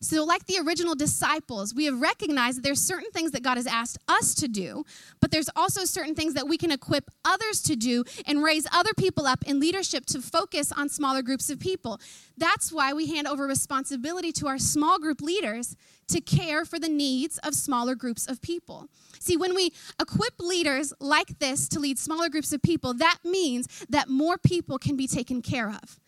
So, 0.00 0.24
like 0.24 0.46
the 0.46 0.58
original 0.64 0.94
disciples, 0.94 1.74
we 1.74 1.86
have 1.86 2.00
recognized 2.00 2.58
that 2.58 2.62
there's 2.62 2.80
certain 2.80 3.10
things 3.10 3.32
that 3.32 3.42
God 3.42 3.56
has 3.56 3.66
asked 3.66 3.98
us 4.06 4.32
to 4.36 4.46
do, 4.46 4.84
but 5.20 5.32
there's 5.32 5.50
also 5.56 5.84
certain 5.84 6.14
things 6.14 6.34
that 6.34 6.46
we 6.46 6.56
can 6.56 6.70
equip 6.70 7.10
others 7.24 7.60
to 7.62 7.74
do 7.74 8.04
and 8.24 8.42
raise 8.42 8.64
other 8.72 8.92
people 8.96 9.26
up 9.26 9.42
in 9.44 9.58
leadership 9.58 10.06
to 10.06 10.22
focus 10.22 10.70
on 10.70 10.88
smaller 10.88 11.20
groups 11.20 11.50
of 11.50 11.58
people. 11.58 12.00
That's 12.36 12.70
why 12.72 12.92
we 12.92 13.08
hand 13.08 13.26
over 13.26 13.44
responsibility 13.44 14.30
to 14.32 14.46
our 14.46 14.58
small 14.58 15.00
group 15.00 15.20
leaders 15.20 15.74
to 16.08 16.20
care 16.20 16.64
for 16.64 16.78
the 16.78 16.88
needs 16.88 17.38
of 17.38 17.54
smaller 17.54 17.96
groups 17.96 18.28
of 18.28 18.40
people. 18.40 18.86
See, 19.18 19.36
when 19.36 19.54
we 19.54 19.72
equip 20.00 20.38
leaders 20.38 20.92
like 21.00 21.40
this 21.40 21.68
to 21.70 21.80
lead 21.80 21.98
smaller 21.98 22.28
groups 22.28 22.52
of 22.52 22.62
people, 22.62 22.94
that 22.94 23.18
means 23.24 23.84
that 23.88 24.08
more 24.08 24.38
people 24.38 24.78
can 24.78 24.96
be 24.96 25.08
taken 25.08 25.42
care 25.42 25.70
of 25.70 25.98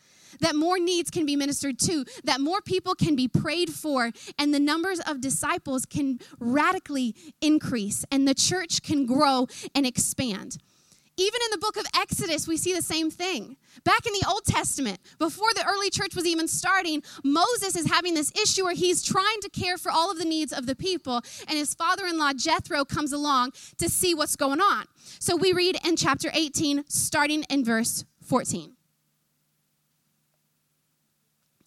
that 0.41 0.57
more 0.57 0.79
needs 0.79 1.11
can 1.11 1.27
be 1.27 1.37
ministered 1.37 1.79
to, 1.81 2.05
that 2.25 2.41
more 2.41 2.61
people 2.61 2.95
can 2.95 3.17
be 3.17 3.29
prayed 3.29 3.71
for, 3.71 4.11
and 4.39 4.53
the 4.53 4.61
numbers 4.61 5.01
of 5.01 5.21
disciples 5.21 5.87
can 5.87 6.19
radically 6.39 7.15
increase, 7.41 8.05
and 8.11 8.27
the 8.27 8.35
church 8.35 8.83
can 8.83 9.07
grow 9.07 9.47
and 9.75 9.87
expand. 9.87 10.59
Even 11.17 11.41
in 11.45 11.51
the 11.51 11.59
book 11.59 11.77
of 11.77 11.85
Exodus, 11.95 12.49
we 12.49 12.57
see 12.57 12.73
the 12.73 12.81
same 12.81 13.11
thing. 13.11 13.59
Back 13.85 14.07
in 14.07 14.13
the 14.15 14.27
Old 14.27 14.47
Testament, 14.47 15.01
before 15.19 15.53
the 15.55 15.67
early 15.67 15.91
church 15.91 16.15
was 16.17 16.27
even 16.27 16.49
starting, 16.49 17.03
Moses 17.23 17.77
is 17.77 17.91
having 17.91 18.15
this 18.15 18.33
issue 18.41 18.65
where 18.65 18.75
he's 18.75 19.03
trying 19.03 19.41
to 19.43 19.51
care 19.51 19.77
for 19.77 19.93
all 19.93 20.11
of 20.11 20.19
the 20.19 20.25
needs 20.25 20.51
of 20.51 20.65
the 20.65 20.75
people, 20.75 21.21
and 21.47 21.59
his 21.59 21.75
father 21.75 22.07
in 22.07 22.17
law, 22.17 22.33
Jethro, 22.33 22.87
comes 22.87 23.13
along 23.13 23.53
to 23.77 23.91
see 23.91 24.15
what's 24.15 24.35
going 24.35 24.63
on. 24.63 24.87
So 25.19 25.37
we 25.37 25.53
read 25.53 25.77
in 25.85 25.97
chapter 25.97 26.31
18, 26.33 26.85
starting 26.89 27.43
in 27.51 27.67
verse 27.67 28.07
14. 28.25 28.77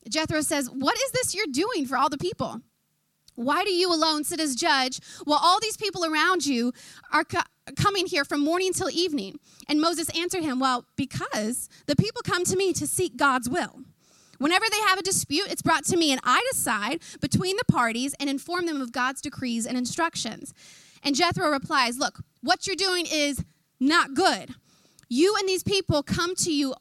Jethro 0.10 0.42
says, 0.42 0.70
What 0.70 0.96
is 0.96 1.12
this 1.12 1.36
you're 1.36 1.46
doing 1.52 1.86
for 1.86 1.98
all 1.98 2.10
the 2.10 2.18
people? 2.18 2.62
Why 3.36 3.64
do 3.64 3.72
you 3.72 3.92
alone 3.92 4.24
sit 4.24 4.40
as 4.40 4.56
judge 4.56 5.00
while 5.24 5.40
all 5.42 5.60
these 5.60 5.78
people 5.78 6.06
around 6.06 6.46
you 6.46 6.72
are 7.12 7.24
co- 7.24 7.40
coming 7.76 8.06
here 8.06 8.26
from 8.26 8.42
morning 8.42 8.74
till 8.74 8.90
evening? 8.92 9.40
And 9.68 9.82
Moses 9.82 10.10
answered 10.18 10.44
him, 10.44 10.60
Well, 10.60 10.86
because 10.96 11.70
the 11.88 11.96
people 11.96 12.22
come 12.24 12.44
to 12.46 12.56
me 12.56 12.74
to 12.74 12.88
seek 12.88 13.18
God's 13.18 13.50
will. 13.50 13.82
Whenever 14.38 14.66
they 14.70 14.80
have 14.88 15.00
a 15.00 15.04
dispute, 15.04 15.48
it's 15.50 15.62
brought 15.62 15.86
to 15.86 15.96
me, 15.96 16.12
and 16.12 16.20
I 16.24 16.46
decide 16.52 17.02
between 17.22 17.56
the 17.56 17.66
parties 17.66 18.14
and 18.20 18.30
inform 18.30 18.66
them 18.66 18.82
of 18.82 18.92
God's 18.92 19.22
decrees 19.22 19.66
and 19.66 19.78
instructions. 19.78 20.54
And 21.02 21.16
Jethro 21.16 21.50
replies, 21.50 21.98
Look, 21.98 22.20
what 22.42 22.68
you're 22.68 22.76
doing 22.76 23.06
is 23.10 23.44
not 23.80 24.14
good. 24.14 24.56
You 25.10 25.36
and 25.38 25.48
these 25.48 25.64
people 25.64 26.04
come 26.04 26.36
to 26.38 26.52
you 26.52 26.74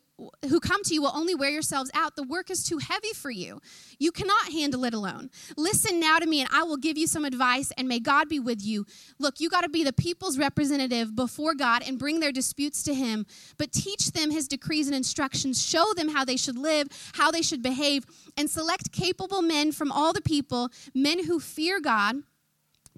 who 0.48 0.60
come 0.60 0.82
to 0.84 0.94
you 0.94 1.02
will 1.02 1.12
only 1.14 1.34
wear 1.34 1.50
yourselves 1.50 1.90
out. 1.94 2.16
The 2.16 2.22
work 2.22 2.50
is 2.50 2.64
too 2.64 2.78
heavy 2.78 3.12
for 3.14 3.30
you. 3.30 3.60
You 3.98 4.12
cannot 4.12 4.52
handle 4.52 4.84
it 4.84 4.94
alone. 4.94 5.30
Listen 5.56 6.00
now 6.00 6.18
to 6.18 6.26
me, 6.26 6.40
and 6.40 6.50
I 6.52 6.62
will 6.62 6.76
give 6.76 6.98
you 6.98 7.06
some 7.06 7.24
advice, 7.24 7.72
and 7.76 7.88
may 7.88 8.00
God 8.00 8.28
be 8.28 8.38
with 8.38 8.64
you. 8.64 8.86
Look, 9.18 9.40
you 9.40 9.48
got 9.48 9.62
to 9.62 9.68
be 9.68 9.84
the 9.84 9.92
people's 9.92 10.38
representative 10.38 11.14
before 11.14 11.54
God 11.54 11.82
and 11.86 11.98
bring 11.98 12.20
their 12.20 12.32
disputes 12.32 12.82
to 12.84 12.94
Him, 12.94 13.26
but 13.58 13.72
teach 13.72 14.12
them 14.12 14.30
His 14.30 14.48
decrees 14.48 14.86
and 14.86 14.96
instructions. 14.96 15.64
Show 15.64 15.92
them 15.94 16.08
how 16.08 16.24
they 16.24 16.36
should 16.36 16.58
live, 16.58 16.88
how 17.14 17.30
they 17.30 17.42
should 17.42 17.62
behave, 17.62 18.04
and 18.36 18.50
select 18.50 18.92
capable 18.92 19.42
men 19.42 19.72
from 19.72 19.90
all 19.90 20.12
the 20.12 20.20
people, 20.20 20.70
men 20.94 21.24
who 21.24 21.40
fear 21.40 21.80
God 21.80 22.16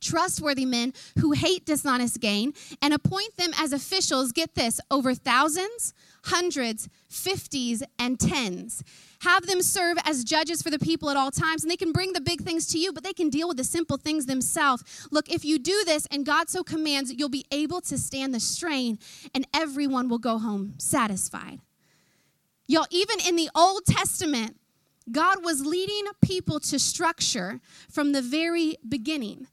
trustworthy 0.01 0.67
men 0.67 0.93
who 1.19 1.33
hate 1.33 1.65
dishonest 1.65 2.21
gain 2.21 2.53
and 2.83 2.93
appoint 2.93 3.37
them 3.37 3.53
as 3.59 3.73
officials, 3.73 4.33
get 4.33 4.55
this, 4.55 4.81
over 4.91 5.15
thousands, 5.15 5.95
hundreds, 6.25 6.89
fifties, 7.09 7.83
and 7.99 8.19
tens. 8.19 8.83
Have 9.21 9.47
them 9.47 9.63
serve 9.63 9.99
as 10.05 10.25
judges 10.25 10.63
for 10.63 10.71
the 10.71 10.79
people 10.79 11.11
at 11.11 11.17
all 11.17 11.31
times, 11.31 11.63
and 11.63 11.71
they 11.71 11.77
can 11.77 11.93
bring 11.93 12.13
the 12.13 12.21
big 12.21 12.43
things 12.43 12.67
to 12.69 12.79
you, 12.79 12.93
but 12.93 13.03
they 13.03 13.13
can 13.13 13.31
deal 13.31 13.49
with 13.49 13.57
the 13.57 13.65
simple 13.65 13.97
things 13.97 14.27
themselves. 14.27 15.07
Look, 15.11 15.31
if 15.31 15.45
you 15.45 15.59
do 15.59 15.83
this 15.85 16.07
and 16.11 16.27
God 16.27 16.49
so 16.49 16.63
commands, 16.63 17.13
you'll 17.13 17.29
be 17.29 17.47
able 17.51 17.81
to 17.83 17.97
stand 17.99 18.35
the 18.35 18.41
strain, 18.41 18.99
and 19.35 19.47
everyone 19.55 20.09
will 20.09 20.19
go 20.19 20.39
home 20.39 20.75
satisfied. 20.79 21.61
Y'all, 22.67 22.87
even 22.91 23.19
in 23.27 23.37
the 23.37 23.51
Old 23.55 23.85
Testament, 23.87 24.57
God 25.11 25.45
was 25.45 25.65
leading 25.65 26.05
people 26.23 26.61
to 26.61 26.79
structure 26.79 27.61
from 27.91 28.13
the 28.13 28.23
very 28.23 28.77
beginning 28.89 29.47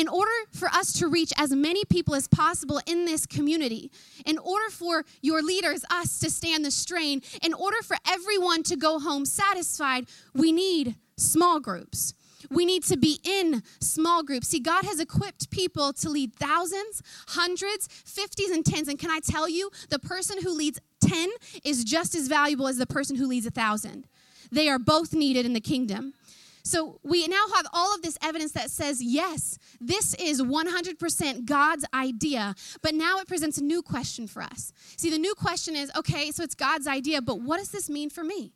in 0.00 0.08
order 0.08 0.32
for 0.50 0.66
us 0.68 0.94
to 0.94 1.08
reach 1.08 1.30
as 1.36 1.50
many 1.50 1.84
people 1.84 2.14
as 2.14 2.26
possible 2.26 2.80
in 2.86 3.04
this 3.04 3.26
community, 3.26 3.92
in 4.24 4.38
order 4.38 4.70
for 4.70 5.04
your 5.20 5.42
leaders, 5.42 5.84
us, 5.90 6.18
to 6.18 6.30
stand 6.30 6.64
the 6.64 6.70
strain, 6.70 7.20
in 7.42 7.52
order 7.52 7.76
for 7.82 7.98
everyone 8.08 8.62
to 8.62 8.76
go 8.76 8.98
home 8.98 9.26
satisfied, 9.26 10.06
we 10.34 10.52
need 10.52 10.94
small 11.18 11.60
groups. 11.60 12.14
We 12.50 12.64
need 12.64 12.82
to 12.84 12.96
be 12.96 13.20
in 13.22 13.62
small 13.80 14.22
groups. 14.22 14.48
See, 14.48 14.60
God 14.60 14.86
has 14.86 15.00
equipped 15.00 15.50
people 15.50 15.92
to 15.92 16.08
lead 16.08 16.34
thousands, 16.34 17.02
hundreds, 17.28 17.86
fifties, 17.86 18.50
and 18.50 18.64
tens. 18.64 18.88
And 18.88 18.98
can 18.98 19.10
I 19.10 19.20
tell 19.20 19.50
you, 19.50 19.70
the 19.90 19.98
person 19.98 20.38
who 20.42 20.50
leads 20.50 20.80
10 21.02 21.28
is 21.62 21.84
just 21.84 22.14
as 22.14 22.26
valuable 22.26 22.68
as 22.68 22.78
the 22.78 22.86
person 22.86 23.16
who 23.16 23.26
leads 23.26 23.44
a 23.44 23.50
thousand. 23.50 24.06
They 24.50 24.68
are 24.68 24.78
both 24.78 25.12
needed 25.12 25.44
in 25.44 25.52
the 25.52 25.60
kingdom. 25.60 26.14
So 26.62 27.00
we 27.02 27.26
now 27.26 27.44
have 27.54 27.66
all 27.72 27.94
of 27.94 28.02
this 28.02 28.18
evidence 28.22 28.52
that 28.52 28.70
says, 28.70 29.02
yes, 29.02 29.58
this 29.80 30.14
is 30.14 30.42
100% 30.42 31.44
God's 31.44 31.84
idea. 31.94 32.54
But 32.82 32.94
now 32.94 33.18
it 33.18 33.28
presents 33.28 33.58
a 33.58 33.64
new 33.64 33.82
question 33.82 34.26
for 34.26 34.42
us. 34.42 34.72
See, 34.96 35.10
the 35.10 35.18
new 35.18 35.34
question 35.34 35.76
is 35.76 35.90
okay, 35.96 36.30
so 36.30 36.42
it's 36.42 36.54
God's 36.54 36.86
idea, 36.86 37.22
but 37.22 37.40
what 37.40 37.58
does 37.58 37.70
this 37.70 37.88
mean 37.88 38.10
for 38.10 38.24
me? 38.24 38.52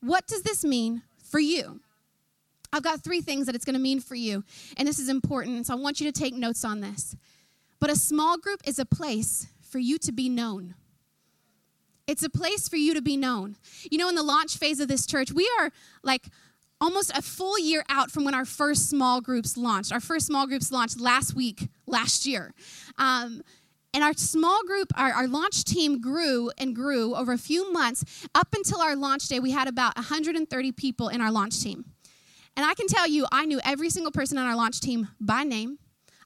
What 0.00 0.26
does 0.26 0.42
this 0.42 0.64
mean 0.64 1.02
for 1.22 1.38
you? 1.38 1.80
I've 2.72 2.82
got 2.82 3.02
three 3.02 3.20
things 3.20 3.46
that 3.46 3.54
it's 3.54 3.64
going 3.64 3.74
to 3.74 3.80
mean 3.80 4.00
for 4.00 4.14
you, 4.14 4.44
and 4.76 4.88
this 4.88 4.98
is 4.98 5.08
important, 5.08 5.66
so 5.66 5.74
I 5.74 5.76
want 5.76 6.00
you 6.00 6.10
to 6.10 6.18
take 6.18 6.34
notes 6.34 6.64
on 6.64 6.80
this. 6.80 7.14
But 7.78 7.90
a 7.90 7.96
small 7.96 8.38
group 8.38 8.60
is 8.64 8.78
a 8.78 8.86
place 8.86 9.46
for 9.60 9.78
you 9.78 9.98
to 9.98 10.12
be 10.12 10.28
known. 10.28 10.74
It's 12.06 12.22
a 12.22 12.30
place 12.30 12.68
for 12.68 12.76
you 12.76 12.94
to 12.94 13.02
be 13.02 13.16
known. 13.16 13.56
You 13.90 13.98
know, 13.98 14.08
in 14.08 14.14
the 14.14 14.22
launch 14.22 14.56
phase 14.56 14.80
of 14.80 14.88
this 14.88 15.06
church, 15.06 15.32
we 15.32 15.50
are 15.58 15.70
like 16.02 16.28
almost 16.82 17.16
a 17.16 17.22
full 17.22 17.58
year 17.60 17.84
out 17.88 18.10
from 18.10 18.24
when 18.24 18.34
our 18.34 18.44
first 18.44 18.90
small 18.90 19.20
groups 19.20 19.56
launched. 19.56 19.92
Our 19.92 20.00
first 20.00 20.26
small 20.26 20.48
groups 20.48 20.72
launched 20.72 21.00
last 21.00 21.34
week, 21.34 21.68
last 21.86 22.26
year. 22.26 22.52
Um, 22.98 23.42
and 23.94 24.02
our 24.02 24.14
small 24.14 24.64
group, 24.66 24.88
our, 24.96 25.12
our 25.12 25.28
launch 25.28 25.64
team 25.64 26.00
grew 26.00 26.50
and 26.58 26.74
grew 26.74 27.14
over 27.14 27.32
a 27.32 27.38
few 27.38 27.72
months. 27.72 28.26
Up 28.34 28.48
until 28.54 28.80
our 28.80 28.96
launch 28.96 29.28
day, 29.28 29.38
we 29.38 29.52
had 29.52 29.68
about 29.68 29.96
130 29.96 30.72
people 30.72 31.08
in 31.08 31.20
our 31.20 31.30
launch 31.30 31.62
team. 31.62 31.84
And 32.56 32.66
I 32.66 32.74
can 32.74 32.88
tell 32.88 33.06
you, 33.06 33.26
I 33.30 33.46
knew 33.46 33.60
every 33.64 33.88
single 33.88 34.10
person 34.10 34.36
on 34.36 34.46
our 34.46 34.56
launch 34.56 34.80
team 34.80 35.08
by 35.20 35.44
name. 35.44 35.78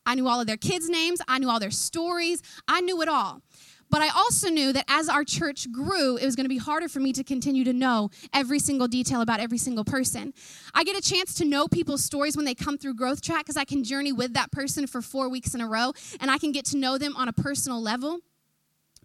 I 0.06 0.14
knew 0.14 0.26
all 0.26 0.40
of 0.40 0.46
their 0.46 0.56
kids' 0.56 0.88
names. 0.88 1.20
I 1.28 1.38
knew 1.38 1.50
all 1.50 1.60
their 1.60 1.70
stories. 1.70 2.40
I 2.66 2.80
knew 2.80 3.02
it 3.02 3.08
all. 3.08 3.42
But 3.90 4.02
I 4.02 4.09
also 4.09 4.49
knew 4.49 4.73
that 4.73 4.85
as 4.88 5.09
our 5.09 5.25
church 5.25 5.71
grew, 5.71 6.16
it 6.16 6.25
was 6.25 6.35
going 6.35 6.45
to 6.45 6.50
be 6.50 6.59
harder 6.59 6.88
for 6.88 7.00
me 7.00 7.12
to 7.12 7.23
continue 7.23 7.64
to 7.64 7.73
know 7.73 8.11
every 8.33 8.59
single 8.59 8.88
detail 8.88 9.21
about 9.21 9.40
every 9.40 9.59
single 9.59 9.85
person. 9.85 10.35
I 10.75 10.85
get 10.85 10.97
a 10.97 11.00
chance 11.00 11.35
to 11.35 11.45
know 11.45 11.69
people's 11.69 12.05
stories 12.05 12.37
when 12.37 12.45
they 12.45 12.55
come 12.55 12.78
through 12.78 12.95
Growth 12.95 13.23
Track 13.23 13.45
because 13.45 13.57
I 13.57 13.64
can 13.64 13.85
journey 13.85 14.12
with 14.12 14.35
that 14.35 14.50
person 14.50 14.87
for 14.87 15.00
four 15.00 15.28
weeks 15.28 15.55
in 15.55 15.61
a 15.61 15.69
row 15.69 15.93
and 16.21 16.31
I 16.31 16.38
can 16.38 16.52
get 16.52 16.64
to 16.66 16.76
know 16.76 16.99
them 16.99 17.16
on 17.16 17.28
a 17.28 17.33
personal 17.33 17.81
level. 17.81 18.19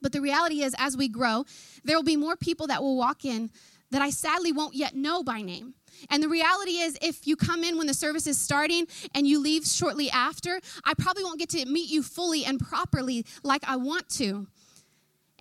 But 0.01 0.13
the 0.13 0.21
reality 0.21 0.63
is, 0.63 0.75
as 0.79 0.97
we 0.97 1.07
grow, 1.07 1.45
there 1.83 1.95
will 1.95 2.03
be 2.03 2.17
more 2.17 2.35
people 2.35 2.67
that 2.67 2.81
will 2.81 2.97
walk 2.97 3.23
in 3.23 3.51
that 3.91 4.01
I 4.01 4.09
sadly 4.09 4.51
won't 4.51 4.73
yet 4.73 4.95
know 4.95 5.21
by 5.21 5.41
name. 5.41 5.75
And 6.09 6.23
the 6.23 6.29
reality 6.29 6.79
is, 6.79 6.97
if 7.01 7.27
you 7.27 7.35
come 7.35 7.63
in 7.63 7.77
when 7.77 7.85
the 7.85 7.93
service 7.93 8.25
is 8.25 8.39
starting 8.39 8.87
and 9.13 9.27
you 9.27 9.39
leave 9.39 9.65
shortly 9.65 10.09
after, 10.09 10.59
I 10.83 10.93
probably 10.95 11.23
won't 11.23 11.39
get 11.39 11.49
to 11.49 11.65
meet 11.65 11.91
you 11.91 12.01
fully 12.01 12.45
and 12.45 12.59
properly 12.59 13.25
like 13.43 13.63
I 13.67 13.75
want 13.75 14.09
to. 14.11 14.47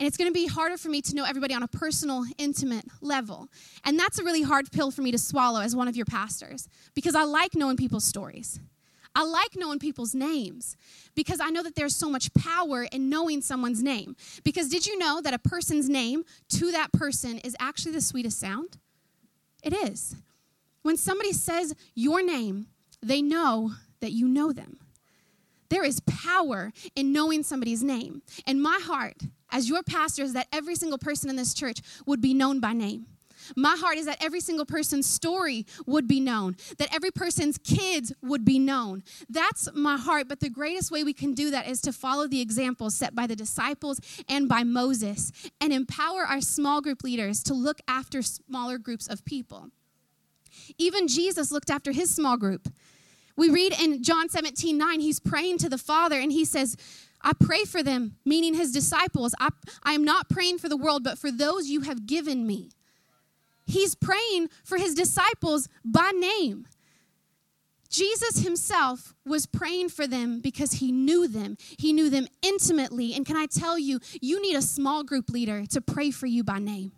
And 0.01 0.07
it's 0.07 0.17
going 0.17 0.31
to 0.31 0.35
be 0.35 0.47
harder 0.47 0.79
for 0.79 0.89
me 0.89 1.03
to 1.03 1.15
know 1.15 1.25
everybody 1.25 1.53
on 1.53 1.63
a 1.63 1.69
personal, 1.69 2.25
intimate 2.39 2.87
level. 3.03 3.49
And 3.85 3.99
that's 3.99 4.19
a 4.19 4.25
really 4.25 4.41
hard 4.41 4.73
pill 4.73 4.91
for 4.91 5.03
me 5.03 5.11
to 5.11 5.19
swallow 5.19 5.61
as 5.61 5.77
one 5.77 5.89
of 5.89 5.97
your 5.97 6.07
pastors 6.07 6.69
because 6.95 7.15
I 7.15 7.25
like 7.25 7.55
knowing 7.55 7.77
people's 7.77 8.05
stories. 8.05 8.59
I 9.15 9.25
like 9.25 9.57
knowing 9.57 9.79
people's 9.79 10.15
names 10.15 10.79
because 11.15 11.39
I 11.39 11.51
know 11.51 11.63
that 11.63 11.75
there's 11.75 11.95
so 11.95 12.09
much 12.09 12.33
power 12.33 12.85
in 12.85 13.11
knowing 13.11 13.43
someone's 13.43 13.83
name. 13.83 14.17
Because 14.43 14.71
did 14.71 14.87
you 14.87 14.97
know 14.97 15.21
that 15.21 15.35
a 15.35 15.39
person's 15.39 15.91
name 15.91 16.25
to 16.51 16.73
that 16.73 16.93
person 16.93 17.37
is 17.39 17.55
actually 17.61 17.93
the 17.93 18.01
sweetest 18.01 18.41
sound? 18.41 18.79
It 19.63 19.75
is. 19.75 20.17
When 20.81 20.97
somebody 20.97 21.35
says 21.35 21.75
your 21.95 22.25
name, 22.25 22.69
they 23.03 23.21
know 23.21 23.73
that 24.01 24.13
you 24.13 24.27
know 24.27 24.51
them. 24.51 24.79
There 25.71 25.85
is 25.85 26.01
power 26.01 26.73
in 26.95 27.13
knowing 27.13 27.43
somebody's 27.43 27.83
name. 27.83 28.23
And 28.47 28.63
my 28.63 28.79
heart, 28.83 29.23
as 29.51 29.69
your 29.69 29.83
pastor, 29.83 30.23
is 30.23 30.35
that 30.35 30.49
every 30.53 30.75
single 30.75 30.99
person 30.99 31.31
in 31.31 31.37
this 31.37 31.55
church 31.55 31.81
would 32.07 32.21
be 32.21 32.35
known 32.35 32.61
by 32.61 32.73
name. 32.75 33.07
My 33.57 33.77
heart 33.77 33.97
is 33.97 34.07
that 34.07 34.23
every 34.23 34.41
single 34.41 34.67
person's 34.67 35.07
story 35.07 35.67
would 35.87 36.07
be 36.07 36.21
known, 36.21 36.57
that 36.79 36.95
every 36.95 37.11
person's 37.11 37.59
kids 37.59 38.13
would 38.23 38.45
be 38.45 38.59
known. 38.59 39.03
That's 39.29 39.69
my 39.75 39.97
heart. 39.97 40.29
But 40.29 40.41
the 40.41 40.51
greatest 40.51 40.91
way 40.91 41.05
we 41.05 41.13
can 41.13 41.35
do 41.35 41.51
that 41.51 41.67
is 41.67 41.81
to 41.83 41.93
follow 41.93 42.27
the 42.27 42.41
examples 42.41 42.95
set 42.95 43.15
by 43.15 43.27
the 43.27 43.37
disciples 43.37 44.01
and 44.29 44.49
by 44.49 44.63
Moses 44.63 45.33
and 45.61 45.73
empower 45.73 46.23
our 46.23 46.41
small 46.41 46.81
group 46.81 47.03
leaders 47.03 47.43
to 47.45 47.55
look 47.55 47.81
after 47.89 48.23
smaller 48.23 48.79
groups 48.79 49.09
of 49.09 49.25
people. 49.25 49.71
Even 50.79 51.09
Jesus 51.09 51.51
looked 51.51 51.71
after 51.71 51.93
his 51.93 52.15
small 52.15 52.37
group. 52.37 52.69
We 53.41 53.49
read 53.49 53.73
in 53.81 54.03
John 54.03 54.29
17 54.29 54.77
9, 54.77 55.01
he's 55.01 55.19
praying 55.19 55.57
to 55.59 55.71
the 55.71 55.79
Father 55.79 56.21
and 56.21 56.31
he 56.31 56.45
says, 56.45 56.77
I 57.23 57.33
pray 57.33 57.65
for 57.65 57.83
them, 57.83 58.17
meaning 58.23 58.53
his 58.53 58.71
disciples. 58.71 59.35
I, 59.41 59.49
I 59.83 59.95
am 59.95 60.05
not 60.05 60.29
praying 60.29 60.59
for 60.59 60.69
the 60.69 60.77
world, 60.77 61.05
but 61.05 61.17
for 61.17 61.31
those 61.31 61.71
you 61.71 61.81
have 61.81 62.05
given 62.07 62.47
me. 62.47 62.69
He's 63.65 63.95
praying 63.95 64.51
for 64.63 64.77
his 64.77 64.95
disciples 64.95 65.71
by 65.83 66.11
name. 66.11 66.67
Jesus 67.89 68.41
himself 68.45 69.15
was 69.25 69.47
praying 69.47 69.89
for 69.89 70.07
them 70.07 70.41
because 70.41 70.73
he 70.73 70.93
knew 70.93 71.27
them. 71.27 71.57
He 71.79 71.95
knew 71.95 72.11
them 72.11 72.27
intimately. 72.43 73.15
And 73.15 73.25
can 73.25 73.37
I 73.37 73.47
tell 73.47 73.79
you, 73.79 74.01
you 74.21 74.43
need 74.43 74.55
a 74.55 74.61
small 74.61 75.03
group 75.03 75.31
leader 75.31 75.65
to 75.71 75.81
pray 75.81 76.11
for 76.11 76.27
you 76.27 76.45
by 76.45 76.59
name. 76.59 76.93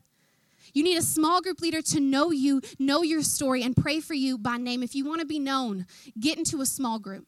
You 0.73 0.83
need 0.83 0.97
a 0.97 1.03
small 1.03 1.41
group 1.41 1.61
leader 1.61 1.83
to 1.83 2.01
know 2.01 2.31
you, 2.31 2.63
know 2.79 3.03
your 3.03 3.23
story, 3.23 3.63
and 3.63 3.77
pray 3.77 4.01
for 4.01 4.15
you 4.15 4.39
by 4.39 4.57
name. 4.57 4.83
If 4.83 4.95
you 4.95 5.05
want 5.05 5.21
to 5.21 5.27
be 5.27 5.39
known, 5.39 5.87
get 6.19 6.39
into 6.39 6.61
a 6.61 6.67
small 6.67 6.99
group. 6.99 7.27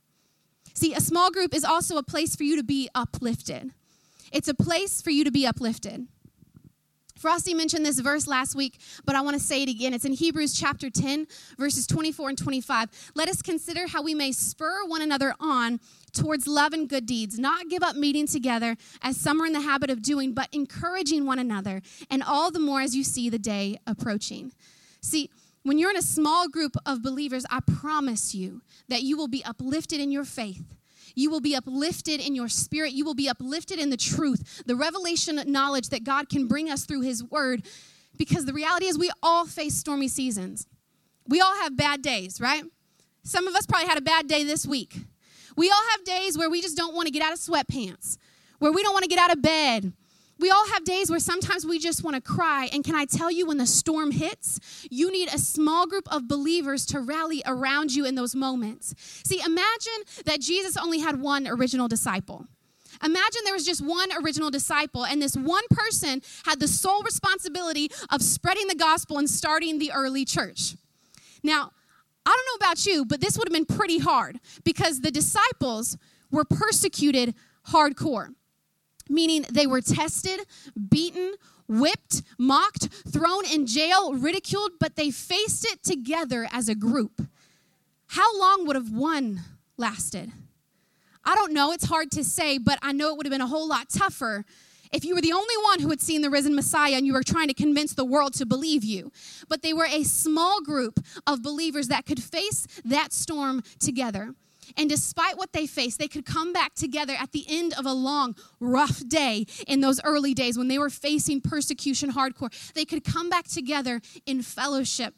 See, 0.74 0.94
a 0.94 1.00
small 1.00 1.30
group 1.30 1.54
is 1.54 1.64
also 1.64 1.96
a 1.96 2.02
place 2.02 2.34
for 2.34 2.42
you 2.42 2.56
to 2.56 2.64
be 2.64 2.88
uplifted. 2.94 3.72
It's 4.32 4.48
a 4.48 4.54
place 4.54 5.00
for 5.00 5.10
you 5.10 5.24
to 5.24 5.30
be 5.30 5.46
uplifted. 5.46 6.08
Frosty 7.24 7.54
mentioned 7.54 7.86
this 7.86 8.00
verse 8.00 8.26
last 8.26 8.54
week, 8.54 8.78
but 9.06 9.16
I 9.16 9.22
want 9.22 9.32
to 9.32 9.42
say 9.42 9.62
it 9.62 9.68
again. 9.70 9.94
It's 9.94 10.04
in 10.04 10.12
Hebrews 10.12 10.52
chapter 10.52 10.90
10, 10.90 11.26
verses 11.56 11.86
24 11.86 12.28
and 12.28 12.36
25. 12.36 12.90
Let 13.14 13.30
us 13.30 13.40
consider 13.40 13.86
how 13.86 14.02
we 14.02 14.12
may 14.12 14.30
spur 14.30 14.84
one 14.84 15.00
another 15.00 15.34
on 15.40 15.80
towards 16.12 16.46
love 16.46 16.74
and 16.74 16.86
good 16.86 17.06
deeds, 17.06 17.38
not 17.38 17.70
give 17.70 17.82
up 17.82 17.96
meeting 17.96 18.26
together 18.26 18.76
as 19.00 19.16
some 19.16 19.40
are 19.40 19.46
in 19.46 19.54
the 19.54 19.62
habit 19.62 19.88
of 19.88 20.02
doing, 20.02 20.34
but 20.34 20.50
encouraging 20.52 21.24
one 21.24 21.38
another, 21.38 21.80
and 22.10 22.22
all 22.22 22.50
the 22.50 22.60
more 22.60 22.82
as 22.82 22.94
you 22.94 23.02
see 23.02 23.30
the 23.30 23.38
day 23.38 23.78
approaching. 23.86 24.52
See, 25.00 25.30
when 25.62 25.78
you're 25.78 25.88
in 25.88 25.96
a 25.96 26.02
small 26.02 26.46
group 26.50 26.76
of 26.84 27.02
believers, 27.02 27.46
I 27.48 27.60
promise 27.60 28.34
you 28.34 28.60
that 28.88 29.02
you 29.02 29.16
will 29.16 29.28
be 29.28 29.42
uplifted 29.46 29.98
in 29.98 30.10
your 30.10 30.24
faith 30.24 30.74
you 31.14 31.30
will 31.30 31.40
be 31.40 31.54
uplifted 31.54 32.20
in 32.20 32.34
your 32.34 32.48
spirit. 32.48 32.92
You 32.92 33.04
will 33.04 33.14
be 33.14 33.28
uplifted 33.28 33.78
in 33.78 33.90
the 33.90 33.96
truth, 33.96 34.62
the 34.66 34.76
revelation 34.76 35.40
knowledge 35.46 35.88
that 35.90 36.04
God 36.04 36.28
can 36.28 36.46
bring 36.46 36.70
us 36.70 36.84
through 36.84 37.02
His 37.02 37.22
Word. 37.22 37.64
Because 38.16 38.44
the 38.44 38.52
reality 38.52 38.86
is, 38.86 38.98
we 38.98 39.10
all 39.22 39.46
face 39.46 39.74
stormy 39.74 40.08
seasons. 40.08 40.66
We 41.26 41.40
all 41.40 41.54
have 41.56 41.76
bad 41.76 42.02
days, 42.02 42.40
right? 42.40 42.64
Some 43.22 43.48
of 43.48 43.54
us 43.54 43.66
probably 43.66 43.88
had 43.88 43.98
a 43.98 44.02
bad 44.02 44.28
day 44.28 44.44
this 44.44 44.66
week. 44.66 44.96
We 45.56 45.70
all 45.70 45.82
have 45.92 46.04
days 46.04 46.36
where 46.36 46.50
we 46.50 46.60
just 46.60 46.76
don't 46.76 46.94
want 46.94 47.06
to 47.06 47.12
get 47.12 47.22
out 47.22 47.32
of 47.32 47.38
sweatpants, 47.38 48.18
where 48.58 48.72
we 48.72 48.82
don't 48.82 48.92
want 48.92 49.04
to 49.04 49.08
get 49.08 49.18
out 49.18 49.32
of 49.32 49.40
bed, 49.40 49.92
we 50.38 50.50
all 50.50 50.66
have 50.68 50.84
days 50.84 51.10
where 51.10 51.20
sometimes 51.20 51.64
we 51.64 51.78
just 51.78 52.02
want 52.02 52.16
to 52.16 52.20
cry. 52.20 52.68
And 52.72 52.84
can 52.84 52.94
I 52.94 53.04
tell 53.04 53.30
you, 53.30 53.46
when 53.46 53.58
the 53.58 53.66
storm 53.66 54.10
hits, 54.10 54.60
you 54.90 55.10
need 55.10 55.28
a 55.32 55.38
small 55.38 55.86
group 55.86 56.12
of 56.12 56.26
believers 56.28 56.84
to 56.86 57.00
rally 57.00 57.42
around 57.46 57.94
you 57.94 58.04
in 58.04 58.14
those 58.14 58.34
moments. 58.34 58.94
See, 59.24 59.40
imagine 59.40 60.02
that 60.24 60.40
Jesus 60.40 60.76
only 60.76 60.98
had 60.98 61.20
one 61.20 61.46
original 61.46 61.88
disciple. 61.88 62.46
Imagine 63.02 63.42
there 63.44 63.54
was 63.54 63.66
just 63.66 63.84
one 63.84 64.08
original 64.22 64.50
disciple, 64.50 65.04
and 65.04 65.20
this 65.20 65.36
one 65.36 65.64
person 65.70 66.22
had 66.44 66.60
the 66.60 66.68
sole 66.68 67.02
responsibility 67.02 67.90
of 68.10 68.22
spreading 68.22 68.68
the 68.68 68.74
gospel 68.74 69.18
and 69.18 69.28
starting 69.28 69.78
the 69.78 69.92
early 69.92 70.24
church. 70.24 70.76
Now, 71.42 71.72
I 72.26 72.30
don't 72.30 72.60
know 72.60 72.66
about 72.66 72.86
you, 72.86 73.04
but 73.04 73.20
this 73.20 73.36
would 73.36 73.48
have 73.48 73.52
been 73.52 73.76
pretty 73.76 73.98
hard 73.98 74.40
because 74.64 75.00
the 75.00 75.10
disciples 75.10 75.98
were 76.30 76.44
persecuted 76.44 77.34
hardcore 77.68 78.30
meaning 79.08 79.44
they 79.50 79.66
were 79.66 79.80
tested, 79.80 80.40
beaten, 80.88 81.34
whipped, 81.68 82.22
mocked, 82.38 82.88
thrown 83.08 83.44
in 83.46 83.66
jail, 83.66 84.14
ridiculed, 84.14 84.72
but 84.80 84.96
they 84.96 85.10
faced 85.10 85.64
it 85.64 85.82
together 85.82 86.46
as 86.52 86.68
a 86.68 86.74
group. 86.74 87.22
How 88.08 88.38
long 88.38 88.66
would 88.66 88.76
have 88.76 88.92
one 88.92 89.40
lasted? 89.76 90.32
I 91.24 91.34
don't 91.34 91.52
know, 91.52 91.72
it's 91.72 91.86
hard 91.86 92.10
to 92.12 92.24
say, 92.24 92.58
but 92.58 92.78
I 92.82 92.92
know 92.92 93.08
it 93.08 93.16
would 93.16 93.26
have 93.26 93.32
been 93.32 93.40
a 93.40 93.46
whole 93.46 93.66
lot 93.66 93.88
tougher 93.88 94.44
if 94.94 95.04
you 95.04 95.14
were 95.14 95.20
the 95.20 95.32
only 95.32 95.56
one 95.64 95.80
who 95.80 95.90
had 95.90 96.00
seen 96.00 96.22
the 96.22 96.30
risen 96.30 96.54
Messiah 96.54 96.94
and 96.94 97.04
you 97.04 97.14
were 97.14 97.22
trying 97.22 97.48
to 97.48 97.54
convince 97.54 97.94
the 97.94 98.04
world 98.04 98.32
to 98.34 98.46
believe 98.46 98.84
you. 98.84 99.10
But 99.48 99.62
they 99.62 99.72
were 99.72 99.86
a 99.86 100.04
small 100.04 100.62
group 100.62 101.00
of 101.26 101.42
believers 101.42 101.88
that 101.88 102.06
could 102.06 102.22
face 102.22 102.68
that 102.84 103.12
storm 103.12 103.62
together. 103.80 104.34
And 104.76 104.88
despite 104.88 105.36
what 105.36 105.52
they 105.52 105.66
faced, 105.66 105.98
they 105.98 106.08
could 106.08 106.24
come 106.24 106.52
back 106.52 106.74
together 106.74 107.14
at 107.18 107.32
the 107.32 107.44
end 107.48 107.74
of 107.78 107.86
a 107.86 107.92
long, 107.92 108.36
rough 108.60 109.06
day 109.06 109.46
in 109.66 109.80
those 109.80 110.00
early 110.04 110.34
days 110.34 110.58
when 110.58 110.68
they 110.68 110.78
were 110.78 110.90
facing 110.90 111.40
persecution 111.40 112.12
hardcore. 112.12 112.72
They 112.72 112.84
could 112.84 113.04
come 113.04 113.28
back 113.28 113.46
together 113.48 114.00
in 114.26 114.42
fellowship 114.42 115.14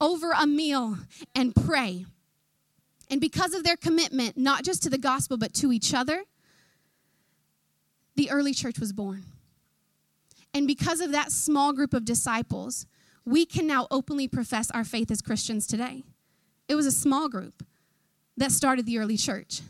over 0.00 0.32
a 0.32 0.46
meal 0.46 0.98
and 1.34 1.54
pray. 1.54 2.06
And 3.10 3.20
because 3.20 3.54
of 3.54 3.64
their 3.64 3.76
commitment, 3.76 4.36
not 4.36 4.64
just 4.64 4.82
to 4.84 4.90
the 4.90 4.98
gospel, 4.98 5.36
but 5.36 5.52
to 5.54 5.72
each 5.72 5.92
other, 5.92 6.22
the 8.16 8.30
early 8.30 8.54
church 8.54 8.78
was 8.78 8.92
born. 8.92 9.24
And 10.54 10.66
because 10.66 11.00
of 11.00 11.12
that 11.12 11.32
small 11.32 11.72
group 11.72 11.94
of 11.94 12.04
disciples, 12.04 12.86
we 13.24 13.46
can 13.46 13.66
now 13.66 13.86
openly 13.90 14.28
profess 14.28 14.70
our 14.70 14.84
faith 14.84 15.10
as 15.10 15.22
Christians 15.22 15.66
today. 15.66 16.04
It 16.68 16.74
was 16.74 16.86
a 16.86 16.92
small 16.92 17.28
group 17.28 17.64
that 18.40 18.50
started 18.50 18.86
the 18.86 18.98
early 18.98 19.16
church. 19.16 19.60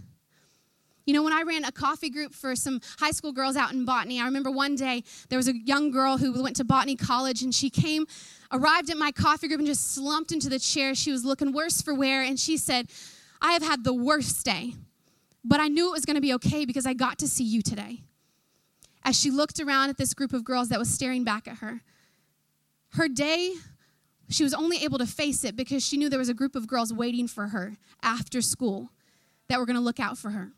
You 1.05 1.15
know, 1.15 1.25
when 1.25 1.33
I 1.33 1.43
ran 1.43 1.65
a 1.65 1.73
coffee 1.73 2.09
group 2.09 2.33
for 2.33 2.55
some 2.55 2.81
high 3.01 3.11
school 3.11 3.33
girls 3.33 3.57
out 3.57 3.73
in 3.73 3.85
Botany, 3.85 4.21
I 4.21 4.25
remember 4.27 4.51
one 4.51 4.77
day 4.77 5.03
there 5.29 5.39
was 5.39 5.49
a 5.49 5.57
young 5.57 5.91
girl 5.91 6.19
who 6.19 6.41
went 6.41 6.55
to 6.57 6.65
Botany 6.65 6.95
College 6.95 7.43
and 7.43 7.53
she 7.53 7.69
came, 7.69 8.07
arrived 8.53 8.89
at 8.89 8.97
my 8.97 9.11
coffee 9.11 9.49
group 9.49 9.59
and 9.59 9.67
just 9.67 9.93
slumped 9.93 10.31
into 10.31 10.49
the 10.49 10.61
chair. 10.61 10.95
She 10.95 11.11
was 11.11 11.25
looking 11.25 11.53
worse 11.53 11.83
for 11.83 11.95
wear 11.95 12.23
and 12.23 12.39
she 12.39 12.57
said, 12.57 12.91
I 13.43 13.53
have 13.53 13.63
had 13.63 13.83
the 13.83 13.95
worst 13.95 14.45
day, 14.45 14.75
but 15.45 15.59
I 15.59 15.67
knew 15.67 15.89
it 15.89 15.93
was 15.93 16.05
going 16.05 16.15
to 16.15 16.21
be 16.21 16.35
okay 16.35 16.65
because 16.65 16.87
I 16.87 16.93
got 16.93 17.19
to 17.19 17.27
see 17.27 17.45
you 17.45 17.63
today. 17.63 18.03
As 19.03 19.19
she 19.19 19.33
looked 19.33 19.59
around 19.59 19.91
at 19.91 19.97
this 19.97 20.15
group 20.15 20.33
of 20.33 20.45
girls 20.45 20.69
that 20.69 20.79
was 20.79 20.89
staring 20.89 21.25
back 21.25 21.49
at 21.49 21.57
her, 21.57 21.81
her 22.91 23.09
day 23.09 23.55
she 24.31 24.45
was 24.45 24.55
only 24.55 24.83
able 24.85 24.99
to 24.99 25.07
face 25.07 25.45
it 25.45 25.57
because 25.57 25.85
she 25.85 25.97
knew 25.97 26.09
there 26.09 26.19
was 26.19 26.29
a 26.29 26.35
group 26.35 26.55
of 26.55 26.67
girls 26.67 26.93
waiting 26.93 27.27
for 27.27 27.49
her 27.49 27.77
after 28.03 28.41
school 28.41 28.91
that 29.49 29.59
were 29.59 29.67
going 29.67 29.77
to 29.77 29.83
look 29.83 30.01
out 30.01 30.17
for 30.17 30.31
her. 30.31 30.53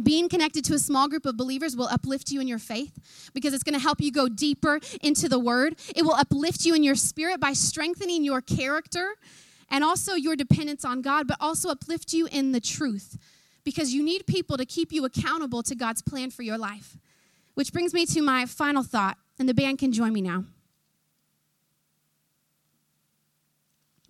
Being 0.00 0.28
connected 0.30 0.64
to 0.66 0.74
a 0.74 0.78
small 0.78 1.08
group 1.08 1.26
of 1.26 1.36
believers 1.36 1.76
will 1.76 1.88
uplift 1.88 2.30
you 2.30 2.40
in 2.40 2.48
your 2.48 2.58
faith 2.58 3.30
because 3.34 3.52
it's 3.52 3.62
going 3.62 3.74
to 3.74 3.80
help 3.80 4.00
you 4.00 4.10
go 4.10 4.28
deeper 4.28 4.80
into 5.02 5.28
the 5.28 5.38
word. 5.38 5.74
It 5.94 6.02
will 6.02 6.14
uplift 6.14 6.64
you 6.64 6.74
in 6.74 6.82
your 6.82 6.94
spirit 6.94 7.40
by 7.40 7.52
strengthening 7.52 8.24
your 8.24 8.40
character 8.40 9.16
and 9.68 9.84
also 9.84 10.14
your 10.14 10.36
dependence 10.36 10.84
on 10.84 11.02
God, 11.02 11.26
but 11.26 11.36
also 11.40 11.68
uplift 11.68 12.14
you 12.14 12.26
in 12.30 12.52
the 12.52 12.60
truth 12.60 13.18
because 13.64 13.92
you 13.92 14.02
need 14.02 14.26
people 14.26 14.56
to 14.56 14.64
keep 14.64 14.92
you 14.92 15.04
accountable 15.04 15.62
to 15.64 15.74
God's 15.74 16.00
plan 16.00 16.30
for 16.30 16.42
your 16.42 16.58
life. 16.58 16.96
Which 17.54 17.72
brings 17.72 17.92
me 17.92 18.06
to 18.06 18.22
my 18.22 18.46
final 18.46 18.82
thought, 18.82 19.18
and 19.38 19.48
the 19.48 19.54
band 19.54 19.78
can 19.78 19.92
join 19.92 20.12
me 20.12 20.22
now. 20.22 20.44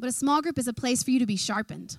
But 0.02 0.08
a 0.08 0.12
small 0.12 0.42
group 0.42 0.58
is 0.58 0.66
a 0.66 0.72
place 0.72 1.04
for 1.04 1.12
you 1.12 1.20
to 1.20 1.26
be 1.26 1.36
sharpened. 1.36 1.96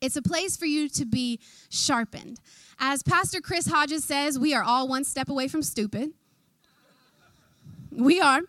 It's 0.00 0.16
a 0.16 0.22
place 0.22 0.56
for 0.56 0.64
you 0.64 0.88
to 0.88 1.04
be 1.04 1.40
sharpened. 1.68 2.40
As 2.78 3.02
Pastor 3.02 3.42
Chris 3.42 3.66
Hodges 3.66 4.02
says, 4.02 4.38
we 4.38 4.54
are 4.54 4.62
all 4.62 4.88
one 4.88 5.04
step 5.04 5.28
away 5.28 5.48
from 5.48 5.62
stupid. 5.62 6.12
We 7.92 8.22
are. 8.22 8.40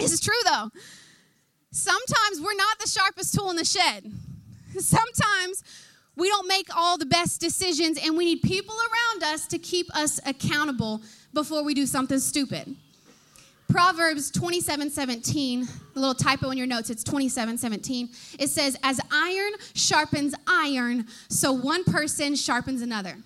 It's 0.00 0.18
true 0.18 0.42
though. 0.44 0.70
Sometimes 1.70 2.40
we're 2.40 2.56
not 2.56 2.80
the 2.80 2.88
sharpest 2.88 3.32
tool 3.32 3.50
in 3.50 3.56
the 3.56 3.64
shed. 3.64 4.12
Sometimes 4.80 5.62
We 6.18 6.28
don't 6.28 6.48
make 6.48 6.74
all 6.76 6.98
the 6.98 7.06
best 7.06 7.40
decisions, 7.40 7.96
and 8.04 8.16
we 8.16 8.24
need 8.24 8.42
people 8.42 8.74
around 8.74 9.22
us 9.32 9.46
to 9.46 9.58
keep 9.58 9.86
us 9.94 10.18
accountable 10.26 11.00
before 11.32 11.62
we 11.62 11.74
do 11.74 11.86
something 11.86 12.18
stupid. 12.18 12.74
Proverbs 13.68 14.30
27 14.30 14.90
17, 14.90 15.62
a 15.94 15.98
little 15.98 16.14
typo 16.14 16.50
in 16.50 16.58
your 16.58 16.66
notes, 16.66 16.88
it's 16.88 17.04
27 17.04 17.58
17. 17.58 18.08
It 18.38 18.48
says, 18.48 18.76
As 18.82 18.98
iron 19.12 19.52
sharpens 19.74 20.34
iron, 20.46 21.06
so 21.28 21.52
one 21.52 21.84
person 21.84 22.34
sharpens 22.34 22.80
another. 22.80 23.16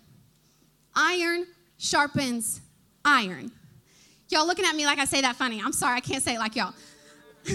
Iron 0.95 1.47
sharpens 1.79 2.61
iron. 3.05 3.53
Y'all 4.31 4.47
looking 4.47 4.65
at 4.65 4.75
me 4.75 4.85
like 4.85 4.99
I 4.99 5.05
say 5.05 5.21
that 5.21 5.37
funny. 5.37 5.61
I'm 5.63 5.73
sorry, 5.73 5.97
I 5.97 6.01
can't 6.01 6.23
say 6.23 6.35
it 6.35 6.39
like 6.39 6.57
y'all. 6.57 6.75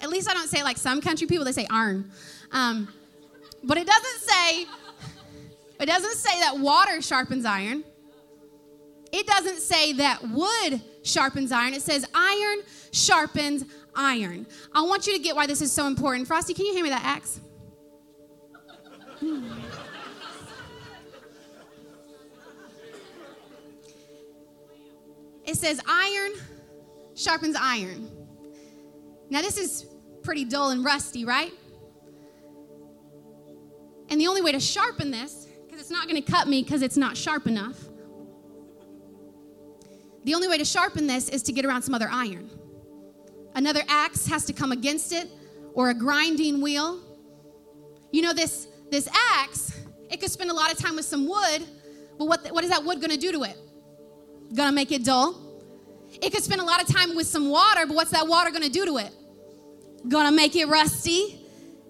at 0.00 0.08
least 0.08 0.30
I 0.30 0.34
don't 0.34 0.48
say 0.48 0.62
like 0.62 0.78
some 0.78 1.00
country 1.00 1.26
people, 1.26 1.44
they 1.44 1.52
say 1.52 1.66
iron. 1.70 2.10
Um, 2.52 2.88
but 3.62 3.76
it 3.76 3.86
doesn't 3.86 4.20
say, 4.20 4.66
it 5.80 5.86
doesn't 5.86 6.16
say 6.16 6.40
that 6.40 6.58
water 6.58 7.02
sharpens 7.02 7.44
iron. 7.44 7.84
It 9.12 9.26
doesn't 9.26 9.58
say 9.58 9.92
that 9.94 10.22
wood 10.30 10.80
sharpens 11.02 11.52
iron. 11.52 11.74
It 11.74 11.82
says 11.82 12.06
iron 12.14 12.58
sharpens 12.92 13.64
iron. 13.94 14.46
I 14.72 14.82
want 14.82 15.06
you 15.06 15.14
to 15.16 15.18
get 15.18 15.34
why 15.34 15.46
this 15.46 15.60
is 15.60 15.72
so 15.72 15.86
important. 15.86 16.28
Frosty, 16.28 16.54
can 16.54 16.66
you 16.66 16.74
hand 16.74 16.84
me 16.84 16.90
that 16.90 17.04
axe? 17.04 17.40
It 25.44 25.56
says 25.56 25.80
iron 25.88 26.32
sharpens 27.16 27.56
iron. 27.60 28.08
Now, 29.30 29.42
this 29.42 29.58
is 29.58 29.86
pretty 30.22 30.44
dull 30.44 30.70
and 30.70 30.84
rusty, 30.84 31.24
right? 31.24 31.52
And 34.08 34.20
the 34.20 34.26
only 34.26 34.42
way 34.42 34.52
to 34.52 34.60
sharpen 34.60 35.10
this, 35.10 35.48
because 35.66 35.80
it's 35.80 35.90
not 35.90 36.08
going 36.08 36.22
to 36.22 36.30
cut 36.30 36.48
me 36.48 36.62
because 36.62 36.82
it's 36.82 36.96
not 36.96 37.16
sharp 37.16 37.46
enough, 37.46 37.76
the 40.24 40.34
only 40.34 40.48
way 40.48 40.58
to 40.58 40.64
sharpen 40.64 41.06
this 41.06 41.28
is 41.28 41.42
to 41.44 41.52
get 41.52 41.64
around 41.64 41.82
some 41.82 41.94
other 41.94 42.08
iron. 42.10 42.50
Another 43.54 43.82
axe 43.88 44.26
has 44.26 44.44
to 44.46 44.52
come 44.52 44.72
against 44.72 45.12
it 45.12 45.28
or 45.74 45.90
a 45.90 45.94
grinding 45.94 46.60
wheel. 46.60 47.00
You 48.12 48.22
know, 48.22 48.32
this, 48.32 48.68
this 48.90 49.08
axe, 49.38 49.78
it 50.10 50.20
could 50.20 50.30
spend 50.30 50.50
a 50.50 50.54
lot 50.54 50.72
of 50.72 50.78
time 50.78 50.96
with 50.96 51.04
some 51.04 51.28
wood, 51.28 51.64
but 52.18 52.26
what, 52.26 52.46
what 52.52 52.64
is 52.64 52.70
that 52.70 52.84
wood 52.84 53.00
to 53.00 53.16
do 53.16 53.32
to 53.32 53.44
it? 53.44 53.56
Gonna 54.54 54.72
make 54.72 54.92
it 54.92 55.04
dull. 55.04 55.40
It 56.20 56.32
could 56.32 56.42
spend 56.42 56.60
a 56.60 56.64
lot 56.64 56.82
of 56.82 56.88
time 56.88 57.14
with 57.14 57.26
some 57.26 57.48
water, 57.48 57.86
but 57.86 57.94
what's 57.94 58.10
that 58.10 58.26
water 58.26 58.50
gonna 58.50 58.68
do 58.68 58.84
to 58.84 58.98
it? 58.98 59.10
Gonna 60.08 60.32
make 60.32 60.56
it 60.56 60.66
rusty. 60.66 61.40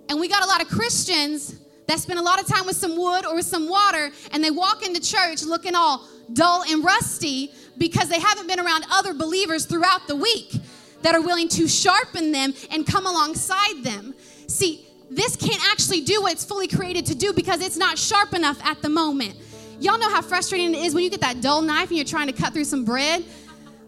And 0.08 0.20
we 0.20 0.28
got 0.28 0.42
a 0.42 0.46
lot 0.46 0.60
of 0.60 0.68
Christians 0.68 1.60
that 1.86 1.98
spend 1.98 2.18
a 2.18 2.22
lot 2.22 2.40
of 2.40 2.46
time 2.46 2.66
with 2.66 2.76
some 2.76 2.96
wood 2.96 3.24
or 3.26 3.34
with 3.34 3.46
some 3.46 3.68
water, 3.68 4.10
and 4.32 4.44
they 4.44 4.50
walk 4.50 4.86
into 4.86 5.00
church 5.00 5.42
looking 5.42 5.74
all 5.74 6.06
dull 6.32 6.62
and 6.68 6.84
rusty 6.84 7.50
because 7.78 8.08
they 8.08 8.20
haven't 8.20 8.46
been 8.46 8.60
around 8.60 8.84
other 8.90 9.14
believers 9.14 9.66
throughout 9.66 10.06
the 10.06 10.16
week 10.16 10.54
that 11.02 11.14
are 11.14 11.22
willing 11.22 11.48
to 11.48 11.66
sharpen 11.68 12.32
them 12.32 12.52
and 12.70 12.86
come 12.86 13.06
alongside 13.06 13.82
them. 13.82 14.14
See, 14.46 14.86
this 15.10 15.34
can't 15.36 15.62
actually 15.70 16.02
do 16.02 16.22
what 16.22 16.32
it's 16.32 16.44
fully 16.44 16.68
created 16.68 17.06
to 17.06 17.14
do 17.14 17.32
because 17.32 17.60
it's 17.60 17.76
not 17.76 17.98
sharp 17.98 18.34
enough 18.34 18.64
at 18.64 18.80
the 18.82 18.88
moment. 18.88 19.34
Y'all 19.80 19.98
know 19.98 20.10
how 20.10 20.20
frustrating 20.20 20.74
it 20.74 20.84
is 20.84 20.94
when 20.94 21.02
you 21.02 21.10
get 21.10 21.22
that 21.22 21.40
dull 21.40 21.62
knife 21.62 21.88
and 21.88 21.96
you're 21.96 22.04
trying 22.04 22.26
to 22.26 22.32
cut 22.32 22.52
through 22.52 22.64
some 22.64 22.84
bread? 22.84 23.24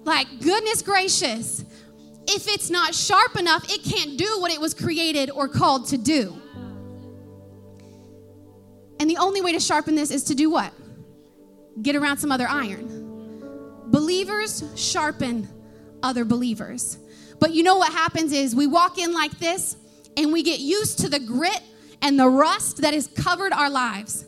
Like, 0.05 0.27
goodness 0.40 0.83
gracious, 0.83 1.64
if 2.27 2.49
it's 2.49 2.71
not 2.71 2.95
sharp 2.95 3.37
enough, 3.37 3.71
it 3.71 3.85
can't 3.85 4.16
do 4.16 4.40
what 4.40 4.51
it 4.51 4.61
was 4.61 4.75
created 4.75 5.31
or 5.31 5.49
called 5.49 5.88
to 5.88 5.99
do. 5.99 6.40
And 8.99 9.11
the 9.11 9.18
only 9.18 9.42
way 9.42 9.53
to 9.53 9.61
sharpen 9.61 9.95
this 9.95 10.11
is 10.11 10.25
to 10.25 10.35
do 10.35 10.51
what? 10.51 10.73
Get 11.83 11.95
around 11.95 12.18
some 12.18 12.33
other 12.33 12.47
iron. 12.49 12.92
Believers 13.93 14.65
sharpen 14.75 15.49
other 16.03 16.25
believers. 16.25 16.99
But 17.39 17.53
you 17.53 17.63
know 17.63 17.77
what 17.77 17.93
happens 17.93 18.33
is 18.33 18.57
we 18.57 18.67
walk 18.67 18.99
in 18.99 19.13
like 19.13 19.39
this 19.39 19.77
and 20.17 20.33
we 20.33 20.43
get 20.43 20.61
used 20.61 21.01
to 21.01 21.09
the 21.09 21.21
grit 21.21 21.61
and 22.01 22.19
the 22.19 22.29
rust 22.29 22.79
that 22.79 22.95
has 22.95 23.07
covered 23.07 23.53
our 23.53 23.69
lives 23.71 24.25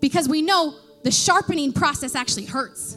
because 0.00 0.28
we 0.28 0.40
know 0.40 0.74
the 1.04 1.10
sharpening 1.10 1.72
process 1.72 2.14
actually 2.14 2.46
hurts. 2.46 2.96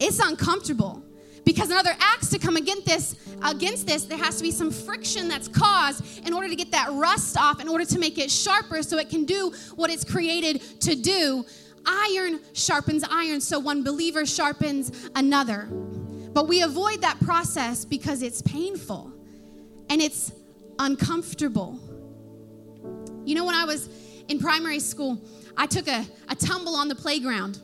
It's 0.00 0.18
uncomfortable 0.18 1.02
because 1.44 1.70
another 1.70 1.94
axe 2.00 2.28
to 2.30 2.38
come 2.38 2.56
against 2.56 2.84
this 2.86 3.16
against 3.44 3.86
this 3.86 4.04
there 4.04 4.18
has 4.18 4.36
to 4.36 4.42
be 4.42 4.50
some 4.50 4.70
friction 4.70 5.28
that's 5.28 5.46
caused 5.46 6.26
in 6.26 6.34
order 6.34 6.48
to 6.48 6.56
get 6.56 6.72
that 6.72 6.88
rust 6.92 7.38
off 7.38 7.60
in 7.60 7.68
order 7.68 7.84
to 7.84 7.98
make 7.98 8.18
it 8.18 8.30
sharper 8.30 8.82
so 8.82 8.98
it 8.98 9.08
can 9.08 9.24
do 9.24 9.52
what 9.76 9.88
it's 9.90 10.04
created 10.04 10.60
to 10.80 10.96
do 10.96 11.44
iron 11.86 12.40
sharpens 12.52 13.04
iron 13.10 13.40
so 13.40 13.58
one 13.58 13.82
believer 13.82 14.26
sharpens 14.26 15.08
another 15.14 15.66
but 16.32 16.48
we 16.48 16.62
avoid 16.62 17.00
that 17.00 17.18
process 17.20 17.84
because 17.84 18.22
it's 18.22 18.42
painful 18.42 19.12
and 19.88 20.02
it's 20.02 20.32
uncomfortable 20.78 21.80
you 23.24 23.34
know 23.34 23.44
when 23.44 23.54
i 23.54 23.64
was 23.64 23.88
in 24.28 24.38
primary 24.38 24.80
school 24.80 25.18
i 25.56 25.66
took 25.66 25.88
a, 25.88 26.04
a 26.28 26.34
tumble 26.34 26.74
on 26.74 26.88
the 26.88 26.94
playground 26.94 27.60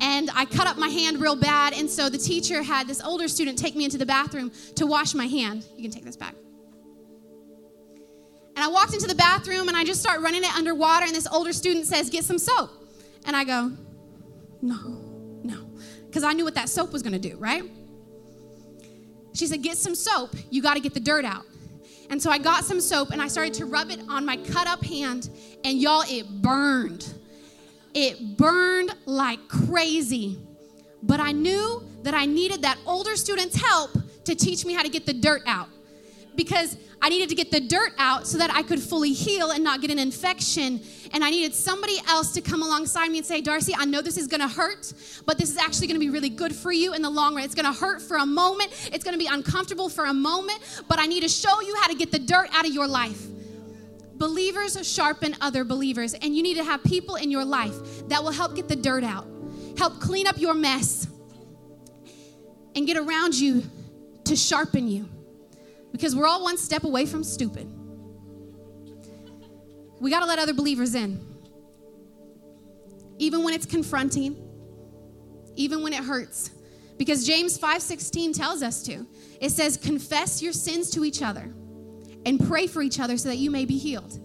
and 0.00 0.30
I 0.34 0.44
cut 0.44 0.66
up 0.66 0.76
my 0.76 0.88
hand 0.88 1.20
real 1.20 1.36
bad. 1.36 1.72
And 1.72 1.88
so 1.88 2.08
the 2.08 2.18
teacher 2.18 2.62
had 2.62 2.86
this 2.86 3.00
older 3.02 3.28
student 3.28 3.58
take 3.58 3.74
me 3.74 3.84
into 3.84 3.98
the 3.98 4.06
bathroom 4.06 4.52
to 4.74 4.86
wash 4.86 5.14
my 5.14 5.26
hand. 5.26 5.66
You 5.76 5.82
can 5.82 5.90
take 5.90 6.04
this 6.04 6.16
back. 6.16 6.34
And 8.56 8.64
I 8.64 8.68
walked 8.68 8.94
into 8.94 9.06
the 9.06 9.14
bathroom 9.14 9.68
and 9.68 9.76
I 9.76 9.84
just 9.84 10.00
start 10.00 10.20
running 10.20 10.42
it 10.42 10.54
underwater. 10.54 11.06
And 11.06 11.14
this 11.14 11.26
older 11.30 11.52
student 11.52 11.86
says, 11.86 12.10
Get 12.10 12.24
some 12.24 12.38
soap. 12.38 12.70
And 13.26 13.36
I 13.36 13.44
go, 13.44 13.72
No, 14.62 15.40
no. 15.42 15.70
Because 16.06 16.22
I 16.22 16.32
knew 16.32 16.44
what 16.44 16.54
that 16.54 16.68
soap 16.68 16.92
was 16.92 17.02
going 17.02 17.20
to 17.20 17.28
do, 17.28 17.36
right? 17.36 17.64
She 19.34 19.46
said, 19.46 19.62
Get 19.62 19.76
some 19.76 19.94
soap. 19.94 20.34
You 20.50 20.62
got 20.62 20.74
to 20.74 20.80
get 20.80 20.94
the 20.94 21.00
dirt 21.00 21.24
out. 21.24 21.44
And 22.08 22.22
so 22.22 22.30
I 22.30 22.38
got 22.38 22.64
some 22.64 22.80
soap 22.80 23.10
and 23.10 23.20
I 23.20 23.28
started 23.28 23.52
to 23.54 23.66
rub 23.66 23.90
it 23.90 24.00
on 24.08 24.24
my 24.24 24.36
cut 24.36 24.68
up 24.68 24.82
hand. 24.84 25.28
And 25.64 25.78
y'all, 25.78 26.04
it 26.08 26.28
burned 26.40 27.12
it 27.96 28.36
burned 28.36 28.94
like 29.06 29.48
crazy. 29.48 30.38
But 31.02 31.18
I 31.18 31.32
knew 31.32 31.82
that 32.02 32.14
I 32.14 32.26
needed 32.26 32.62
that 32.62 32.78
older 32.86 33.16
student's 33.16 33.56
help 33.56 33.90
to 34.24 34.34
teach 34.34 34.64
me 34.64 34.74
how 34.74 34.82
to 34.82 34.88
get 34.88 35.06
the 35.06 35.14
dirt 35.14 35.42
out. 35.46 35.68
Because 36.36 36.76
I 37.02 37.08
needed 37.08 37.28
to 37.28 37.34
get 37.34 37.50
the 37.50 37.60
dirt 37.60 37.92
out 37.98 38.26
so 38.26 38.38
that 38.38 38.50
I 38.52 38.62
could 38.62 38.80
fully 38.80 39.12
heal 39.12 39.50
and 39.50 39.62
not 39.62 39.80
get 39.80 39.90
an 39.90 39.98
infection. 39.98 40.80
And 41.12 41.24
I 41.24 41.30
needed 41.30 41.54
somebody 41.54 41.98
else 42.08 42.32
to 42.32 42.40
come 42.40 42.62
alongside 42.62 43.10
me 43.10 43.18
and 43.18 43.26
say, 43.26 43.40
Darcy, 43.40 43.74
I 43.76 43.84
know 43.84 44.02
this 44.02 44.16
is 44.16 44.26
gonna 44.26 44.48
hurt, 44.48 44.92
but 45.24 45.38
this 45.38 45.50
is 45.50 45.56
actually 45.56 45.86
gonna 45.86 45.98
be 45.98 46.10
really 46.10 46.28
good 46.28 46.54
for 46.54 46.72
you 46.72 46.94
in 46.94 47.02
the 47.02 47.10
long 47.10 47.34
run. 47.34 47.44
It's 47.44 47.54
gonna 47.54 47.72
hurt 47.72 48.02
for 48.02 48.16
a 48.16 48.26
moment, 48.26 48.70
it's 48.92 49.04
gonna 49.04 49.18
be 49.18 49.26
uncomfortable 49.26 49.88
for 49.88 50.06
a 50.06 50.14
moment, 50.14 50.60
but 50.88 50.98
I 50.98 51.06
need 51.06 51.22
to 51.22 51.28
show 51.28 51.60
you 51.60 51.76
how 51.76 51.88
to 51.88 51.94
get 51.94 52.10
the 52.10 52.18
dirt 52.18 52.48
out 52.52 52.66
of 52.66 52.72
your 52.72 52.86
life. 52.86 53.22
Believers 54.16 54.78
sharpen 54.86 55.36
other 55.40 55.64
believers, 55.64 56.14
and 56.14 56.34
you 56.34 56.42
need 56.42 56.56
to 56.56 56.64
have 56.64 56.82
people 56.82 57.16
in 57.16 57.30
your 57.30 57.44
life 57.44 58.08
that 58.08 58.22
will 58.22 58.30
help 58.30 58.56
get 58.56 58.68
the 58.68 58.76
dirt 58.76 59.04
out, 59.04 59.26
help 59.76 60.00
clean 60.00 60.26
up 60.26 60.38
your 60.38 60.54
mess, 60.54 61.06
and 62.74 62.86
get 62.86 62.96
around 62.96 63.34
you 63.34 63.62
to 64.24 64.34
sharpen 64.34 64.88
you. 64.88 65.08
Because 65.96 66.14
we're 66.14 66.26
all 66.26 66.42
one 66.42 66.58
step 66.58 66.84
away 66.84 67.06
from 67.06 67.24
stupid. 67.24 67.66
We 69.98 70.10
got 70.10 70.20
to 70.20 70.26
let 70.26 70.38
other 70.38 70.52
believers 70.52 70.94
in. 70.94 71.18
Even 73.18 73.42
when 73.42 73.54
it's 73.54 73.64
confronting, 73.64 74.36
even 75.54 75.82
when 75.82 75.94
it 75.94 76.04
hurts. 76.04 76.50
Because 76.98 77.26
James 77.26 77.58
5:16 77.58 78.34
tells 78.36 78.62
us 78.62 78.82
to. 78.82 79.06
It 79.40 79.52
says 79.52 79.78
confess 79.78 80.42
your 80.42 80.52
sins 80.52 80.90
to 80.90 81.04
each 81.04 81.22
other 81.22 81.50
and 82.26 82.46
pray 82.46 82.66
for 82.66 82.82
each 82.82 83.00
other 83.00 83.16
so 83.16 83.30
that 83.30 83.38
you 83.38 83.50
may 83.50 83.64
be 83.64 83.78
healed. 83.78 84.20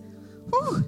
Whew. 0.50 0.84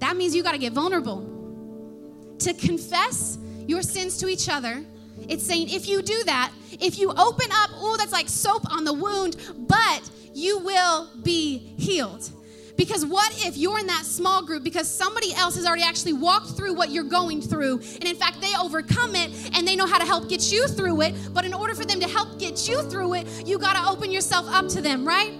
That 0.00 0.18
means 0.18 0.34
you 0.34 0.42
got 0.42 0.52
to 0.52 0.58
get 0.58 0.74
vulnerable. 0.74 2.36
To 2.40 2.52
confess 2.52 3.38
your 3.66 3.80
sins 3.80 4.18
to 4.18 4.28
each 4.28 4.50
other, 4.50 4.84
it's 5.30 5.46
saying 5.46 5.70
if 5.70 5.88
you 5.88 6.02
do 6.02 6.24
that, 6.24 6.52
if 6.80 6.98
you 6.98 7.10
open 7.10 7.46
up, 7.52 7.70
oh, 7.74 7.96
that's 7.98 8.12
like 8.12 8.28
soap 8.28 8.70
on 8.72 8.84
the 8.84 8.92
wound, 8.92 9.36
but 9.68 10.10
you 10.32 10.58
will 10.58 11.08
be 11.22 11.58
healed. 11.78 12.30
Because 12.76 13.06
what 13.06 13.32
if 13.46 13.56
you're 13.56 13.78
in 13.78 13.86
that 13.86 14.04
small 14.04 14.44
group 14.44 14.64
because 14.64 14.90
somebody 14.90 15.32
else 15.34 15.54
has 15.54 15.64
already 15.64 15.84
actually 15.84 16.12
walked 16.12 16.56
through 16.56 16.74
what 16.74 16.90
you're 16.90 17.04
going 17.04 17.40
through, 17.40 17.78
and 17.78 18.04
in 18.04 18.16
fact, 18.16 18.40
they 18.40 18.52
overcome 18.60 19.14
it 19.14 19.30
and 19.56 19.66
they 19.66 19.76
know 19.76 19.86
how 19.86 19.98
to 19.98 20.04
help 20.04 20.28
get 20.28 20.50
you 20.50 20.66
through 20.66 21.02
it. 21.02 21.14
But 21.32 21.44
in 21.44 21.54
order 21.54 21.74
for 21.74 21.84
them 21.84 22.00
to 22.00 22.08
help 22.08 22.38
get 22.40 22.68
you 22.68 22.82
through 22.82 23.14
it, 23.14 23.46
you 23.46 23.58
got 23.58 23.76
to 23.76 23.88
open 23.88 24.10
yourself 24.10 24.46
up 24.48 24.68
to 24.70 24.80
them, 24.80 25.06
right? 25.06 25.32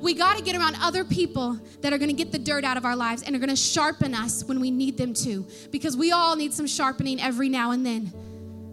we 0.00 0.14
got 0.14 0.36
to 0.36 0.42
get 0.42 0.54
around 0.56 0.76
other 0.80 1.04
people 1.04 1.58
that 1.80 1.92
are 1.92 1.98
going 1.98 2.10
to 2.10 2.14
get 2.14 2.30
the 2.30 2.38
dirt 2.38 2.64
out 2.64 2.76
of 2.76 2.84
our 2.84 2.96
lives 2.96 3.22
and 3.22 3.34
are 3.34 3.38
going 3.38 3.48
to 3.48 3.56
sharpen 3.56 4.14
us 4.14 4.44
when 4.44 4.60
we 4.60 4.70
need 4.70 4.96
them 4.96 5.14
to. 5.14 5.46
Because 5.70 5.96
we 5.96 6.12
all 6.12 6.36
need 6.36 6.52
some 6.52 6.66
sharpening 6.66 7.20
every 7.20 7.48
now 7.48 7.70
and 7.70 7.84
then. 7.84 8.12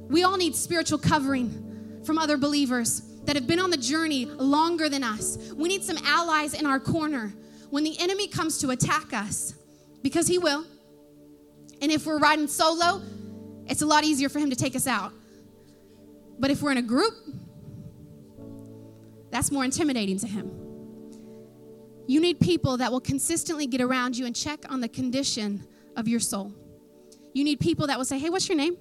We 0.10 0.24
all 0.24 0.38
need 0.38 0.56
spiritual 0.56 0.98
covering 0.98 1.63
from 2.06 2.18
other 2.18 2.38
believers 2.38 3.02
that 3.26 3.36
have 3.36 3.48
been 3.48 3.60
on 3.60 3.70
the 3.70 3.78
journey 3.78 4.26
longer 4.26 4.90
than 4.90 5.04
us. 5.04 5.38
We 5.56 5.70
need 5.70 5.84
some 5.84 5.98
allies 6.04 6.54
in 6.54 6.66
our 6.66 6.80
corner 6.80 7.34
when 7.70 7.84
the 7.84 7.98
enemy 8.00 8.28
comes 8.28 8.60
to 8.60 8.70
attack 8.72 9.14
us. 9.14 9.56
because 10.02 10.28
He 10.28 10.38
will. 10.38 10.66
And 11.82 11.92
if 11.92 12.06
we're 12.06 12.20
riding 12.20 12.48
solo, 12.48 13.02
it's 13.68 13.82
a 13.82 13.86
lot 13.86 14.04
easier 14.04 14.30
for 14.30 14.40
Him 14.40 14.50
to 14.50 14.56
take 14.56 14.76
us 14.76 14.86
out. 14.86 15.14
But 16.38 16.52
if 16.52 16.62
we're 16.62 16.72
in 16.72 16.78
a 16.78 16.82
group, 16.82 17.14
that's 19.32 19.50
more 19.52 19.64
intimidating 19.64 20.20
to 20.20 20.28
Him. 20.28 20.52
You 22.06 22.20
need 22.20 22.40
people 22.40 22.78
that 22.78 22.92
will 22.92 23.02
consistently 23.02 23.66
get 23.66 23.82
around 23.82 24.18
you 24.18 24.26
and 24.26 24.36
check 24.36 24.70
on 24.70 24.82
the 24.82 24.90
condition 24.90 25.66
of 25.96 26.08
your 26.08 26.20
soul. 26.20 26.54
You 27.34 27.44
need 27.44 27.60
people 27.60 27.88
that 27.88 27.98
will 27.98 28.06
say, 28.06 28.20
Hey, 28.20 28.30
what's 28.30 28.48
your 28.50 28.58
name? 28.58 28.78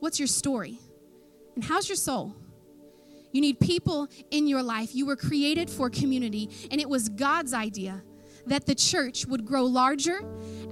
What's 0.00 0.18
your 0.18 0.28
story? 0.28 0.78
And 1.54 1.64
how's 1.64 1.88
your 1.88 1.96
soul? 1.96 2.34
You 3.32 3.40
need 3.40 3.60
people 3.60 4.08
in 4.30 4.46
your 4.46 4.62
life. 4.62 4.94
You 4.94 5.06
were 5.06 5.16
created 5.16 5.70
for 5.70 5.88
community, 5.88 6.50
and 6.70 6.80
it 6.80 6.88
was 6.88 7.08
God's 7.08 7.54
idea 7.54 8.02
that 8.46 8.66
the 8.66 8.74
church 8.74 9.26
would 9.26 9.44
grow 9.44 9.64
larger 9.64 10.20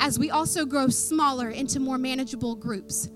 as 0.01 0.19
we 0.19 0.31
also 0.31 0.65
grow 0.65 0.89
smaller 0.89 1.51
into 1.51 1.81
more 1.81 1.99
manageable 1.99 2.55
groups. 2.57 3.09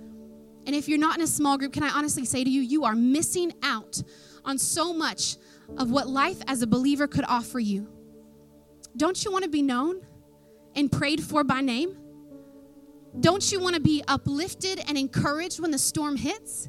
And 0.66 0.74
if 0.74 0.88
you're 0.88 0.98
not 0.98 1.16
in 1.16 1.22
a 1.22 1.26
small 1.26 1.58
group, 1.58 1.72
can 1.72 1.82
I 1.82 1.90
honestly 1.90 2.24
say 2.24 2.42
to 2.42 2.50
you, 2.50 2.62
you 2.62 2.84
are 2.84 2.94
missing 2.94 3.52
out 3.62 4.02
on 4.44 4.58
so 4.58 4.94
much 4.94 5.36
of 5.76 5.90
what 5.90 6.08
life 6.08 6.38
as 6.46 6.62
a 6.62 6.66
believer 6.66 7.06
could 7.06 7.24
offer 7.26 7.58
you. 7.58 7.88
Don't 8.96 9.24
you 9.24 9.32
want 9.32 9.44
to 9.44 9.50
be 9.50 9.62
known 9.62 10.06
and 10.74 10.90
prayed 10.90 11.22
for 11.22 11.44
by 11.44 11.60
name? 11.60 11.96
Don't 13.20 13.50
you 13.50 13.60
want 13.60 13.74
to 13.74 13.80
be 13.80 14.02
uplifted 14.08 14.82
and 14.88 14.96
encouraged 14.96 15.60
when 15.60 15.70
the 15.70 15.78
storm 15.78 16.16
hits? 16.16 16.68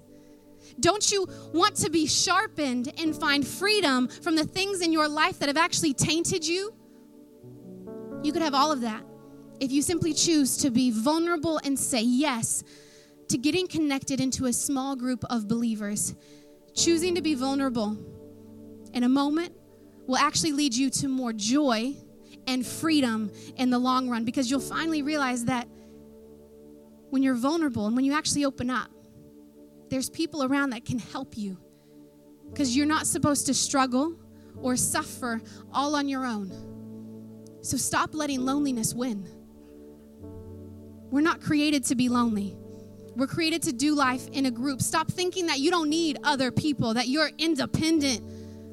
Don't 0.79 1.11
you 1.11 1.27
want 1.53 1.75
to 1.77 1.89
be 1.89 2.05
sharpened 2.05 2.91
and 2.99 3.15
find 3.15 3.45
freedom 3.45 4.07
from 4.07 4.35
the 4.35 4.43
things 4.43 4.81
in 4.81 4.91
your 4.91 5.07
life 5.07 5.39
that 5.39 5.47
have 5.47 5.57
actually 5.57 5.93
tainted 5.93 6.45
you? 6.45 6.73
You 8.23 8.33
could 8.33 8.41
have 8.41 8.53
all 8.53 8.71
of 8.71 8.81
that 8.81 9.03
if 9.59 9.71
you 9.71 9.81
simply 9.81 10.13
choose 10.13 10.57
to 10.57 10.71
be 10.71 10.91
vulnerable 10.91 11.59
and 11.63 11.79
say 11.79 12.01
yes 12.01 12.63
to 13.29 13.37
getting 13.37 13.67
connected 13.67 14.19
into 14.19 14.45
a 14.45 14.53
small 14.53 14.95
group 14.95 15.23
of 15.29 15.47
believers. 15.47 16.15
Choosing 16.73 17.15
to 17.15 17.21
be 17.21 17.35
vulnerable 17.35 17.97
in 18.93 19.03
a 19.03 19.09
moment 19.09 19.53
will 20.07 20.17
actually 20.17 20.51
lead 20.51 20.73
you 20.73 20.89
to 20.89 21.07
more 21.07 21.33
joy 21.33 21.95
and 22.47 22.65
freedom 22.65 23.31
in 23.55 23.69
the 23.69 23.79
long 23.79 24.09
run 24.09 24.25
because 24.25 24.51
you'll 24.51 24.59
finally 24.59 25.01
realize 25.01 25.45
that 25.45 25.67
when 27.09 27.23
you're 27.23 27.35
vulnerable 27.35 27.87
and 27.87 27.95
when 27.95 28.05
you 28.05 28.13
actually 28.13 28.45
open 28.45 28.69
up, 28.69 28.89
there's 29.89 30.09
people 30.09 30.43
around 30.43 30.71
that 30.71 30.85
can 30.85 30.99
help 30.99 31.37
you 31.37 31.57
because 32.49 32.75
you're 32.75 32.85
not 32.85 33.07
supposed 33.07 33.45
to 33.47 33.53
struggle 33.53 34.15
or 34.61 34.75
suffer 34.75 35.41
all 35.71 35.95
on 35.95 36.07
your 36.07 36.25
own. 36.25 36.51
So 37.61 37.77
stop 37.77 38.13
letting 38.13 38.45
loneliness 38.45 38.93
win. 38.93 39.27
We're 41.11 41.21
not 41.21 41.41
created 41.41 41.83
to 41.85 41.95
be 41.95 42.09
lonely. 42.09 42.55
We're 43.15 43.27
created 43.27 43.63
to 43.63 43.73
do 43.73 43.95
life 43.95 44.27
in 44.29 44.45
a 44.45 44.51
group. 44.51 44.81
Stop 44.81 45.09
thinking 45.09 45.47
that 45.47 45.59
you 45.59 45.71
don't 45.71 45.89
need 45.89 46.17
other 46.23 46.51
people, 46.51 46.93
that 46.93 47.07
you're 47.07 47.31
independent. 47.37 48.21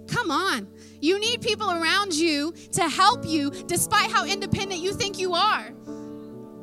Come 0.08 0.30
on. 0.30 0.68
You 1.00 1.18
need 1.18 1.40
people 1.40 1.70
around 1.70 2.12
you 2.12 2.52
to 2.72 2.88
help 2.88 3.24
you 3.26 3.50
despite 3.50 4.10
how 4.10 4.26
independent 4.26 4.80
you 4.80 4.92
think 4.92 5.18
you 5.18 5.34
are. 5.34 5.70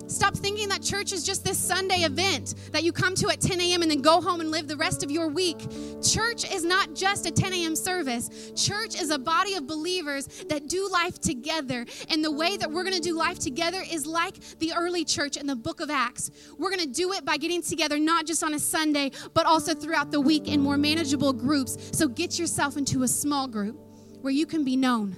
Stop 0.10 0.36
thinking 0.36 0.70
that 0.70 0.82
church 0.82 1.14
is 1.14 1.24
just 1.24 1.46
this 1.46 1.60
Sunday 1.60 2.02
event 2.02 2.56
that 2.72 2.84
you 2.84 2.92
come 2.92 3.14
to 3.14 3.30
at 3.30 3.40
10 3.40 3.62
a.m. 3.62 3.84
and 3.84 3.92
then 3.92 4.02
go 4.02 4.20
home 4.20 4.42
and 4.42 4.50
live 4.50 4.68
the 4.68 4.76
rest 4.76 5.04
of 5.04 5.12
your 5.12 5.28
week. 5.28 5.60
Church 6.02 6.52
is 6.52 6.64
not 6.64 6.96
just 6.96 7.28
a 7.28 7.32
10 7.32 7.54
a.m. 7.54 7.76
service, 7.76 8.52
church 8.56 9.00
is 9.00 9.12
a 9.12 9.20
body 9.20 9.54
of 9.54 9.68
believers 9.68 10.26
that 10.50 10.68
do 10.68 10.90
life 10.92 11.20
together. 11.20 11.86
And 12.10 12.26
the 12.26 12.32
way 12.32 12.58
that 12.58 12.72
we're 12.72 12.84
going 12.84 12.96
to 12.96 13.02
do 13.02 13.16
life 13.16 13.38
together 13.38 13.84
is 13.92 14.08
like 14.08 14.40
the 14.58 14.74
early 14.76 15.06
church 15.06 15.38
in 15.38 15.46
the 15.46 15.56
book 15.56 15.80
of 15.80 15.92
Acts. 15.92 16.32
We're 16.58 16.72
going 16.72 16.82
to 16.82 16.92
do 16.92 17.14
it 17.14 17.24
by 17.24 17.38
getting 17.38 17.62
together 17.62 18.00
not 18.00 18.26
just 18.26 18.44
on 18.44 18.56
a 18.56 18.60
Sunday, 18.60 19.12
but 19.36 19.46
also 19.46 19.76
throughout 19.76 20.10
the 20.10 20.20
week 20.20 20.48
in 20.48 20.60
more 20.60 20.78
manageable 20.78 21.34
groups. 21.34 21.78
So 21.96 22.08
get 22.08 22.40
yourself 22.40 22.78
into 22.78 23.04
a 23.04 23.08
small 23.08 23.48
group 23.48 23.80
where 24.22 24.34
you 24.34 24.48
can 24.48 24.64
be 24.64 24.76
known, 24.76 25.16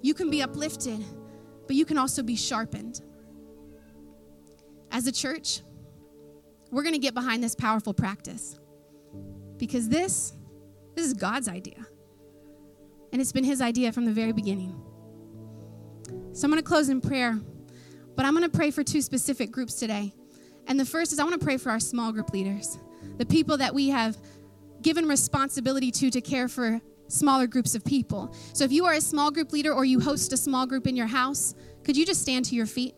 you 0.00 0.14
can 0.14 0.30
be 0.30 0.40
uplifted, 0.40 1.04
but 1.66 1.76
you 1.76 1.84
can 1.84 1.98
also 1.98 2.22
be 2.22 2.36
sharpened 2.36 3.02
as 4.94 5.08
a 5.08 5.12
church, 5.12 5.60
we're 6.70 6.84
going 6.84 6.94
to 6.94 7.00
get 7.00 7.14
behind 7.14 7.42
this 7.42 7.54
powerful 7.56 7.92
practice 7.92 8.58
because 9.58 9.88
this 9.88 10.32
this 10.94 11.04
is 11.04 11.12
God's 11.12 11.48
idea. 11.48 11.84
And 13.12 13.20
it's 13.20 13.32
been 13.32 13.44
his 13.44 13.60
idea 13.60 13.90
from 13.92 14.04
the 14.04 14.12
very 14.12 14.32
beginning. 14.32 14.80
So 16.32 16.44
I'm 16.44 16.50
going 16.50 16.62
to 16.62 16.66
close 16.66 16.88
in 16.88 17.00
prayer, 17.00 17.38
but 18.14 18.24
I'm 18.24 18.32
going 18.32 18.48
to 18.48 18.56
pray 18.56 18.70
for 18.70 18.84
two 18.84 19.02
specific 19.02 19.50
groups 19.50 19.74
today. 19.74 20.14
And 20.68 20.78
the 20.78 20.84
first 20.84 21.12
is 21.12 21.18
I 21.18 21.24
want 21.24 21.38
to 21.38 21.44
pray 21.44 21.56
for 21.56 21.70
our 21.70 21.80
small 21.80 22.12
group 22.12 22.32
leaders, 22.32 22.78
the 23.18 23.26
people 23.26 23.56
that 23.56 23.74
we 23.74 23.88
have 23.88 24.16
given 24.80 25.08
responsibility 25.08 25.90
to 25.90 26.10
to 26.10 26.20
care 26.20 26.46
for 26.46 26.80
smaller 27.08 27.48
groups 27.48 27.74
of 27.74 27.84
people. 27.84 28.32
So 28.52 28.64
if 28.64 28.70
you 28.70 28.84
are 28.84 28.94
a 28.94 29.00
small 29.00 29.32
group 29.32 29.52
leader 29.52 29.72
or 29.72 29.84
you 29.84 29.98
host 29.98 30.32
a 30.32 30.36
small 30.36 30.66
group 30.66 30.86
in 30.86 30.94
your 30.94 31.08
house, 31.08 31.56
could 31.82 31.96
you 31.96 32.06
just 32.06 32.22
stand 32.22 32.44
to 32.46 32.54
your 32.54 32.66
feet? 32.66 32.94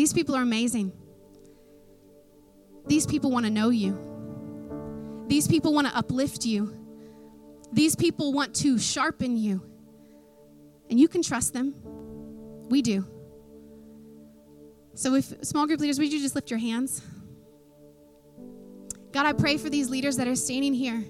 These 0.00 0.14
people 0.14 0.34
are 0.34 0.40
amazing. 0.40 0.92
These 2.86 3.04
people 3.04 3.30
want 3.30 3.44
to 3.44 3.50
know 3.50 3.68
you. 3.68 5.26
These 5.28 5.46
people 5.46 5.74
want 5.74 5.88
to 5.88 5.94
uplift 5.94 6.46
you. 6.46 6.74
These 7.70 7.96
people 7.96 8.32
want 8.32 8.56
to 8.62 8.78
sharpen 8.78 9.36
you. 9.36 9.60
And 10.88 10.98
you 10.98 11.06
can 11.06 11.20
trust 11.20 11.52
them. 11.52 11.74
We 12.70 12.80
do. 12.80 13.06
So, 14.94 15.16
if 15.16 15.34
small 15.44 15.66
group 15.66 15.80
leaders, 15.80 15.98
would 15.98 16.10
you 16.10 16.20
just 16.20 16.34
lift 16.34 16.50
your 16.50 16.60
hands? 16.60 17.02
God, 19.12 19.26
I 19.26 19.34
pray 19.34 19.58
for 19.58 19.68
these 19.68 19.90
leaders 19.90 20.16
that 20.16 20.26
are 20.26 20.34
standing 20.34 20.72
here, 20.72 21.04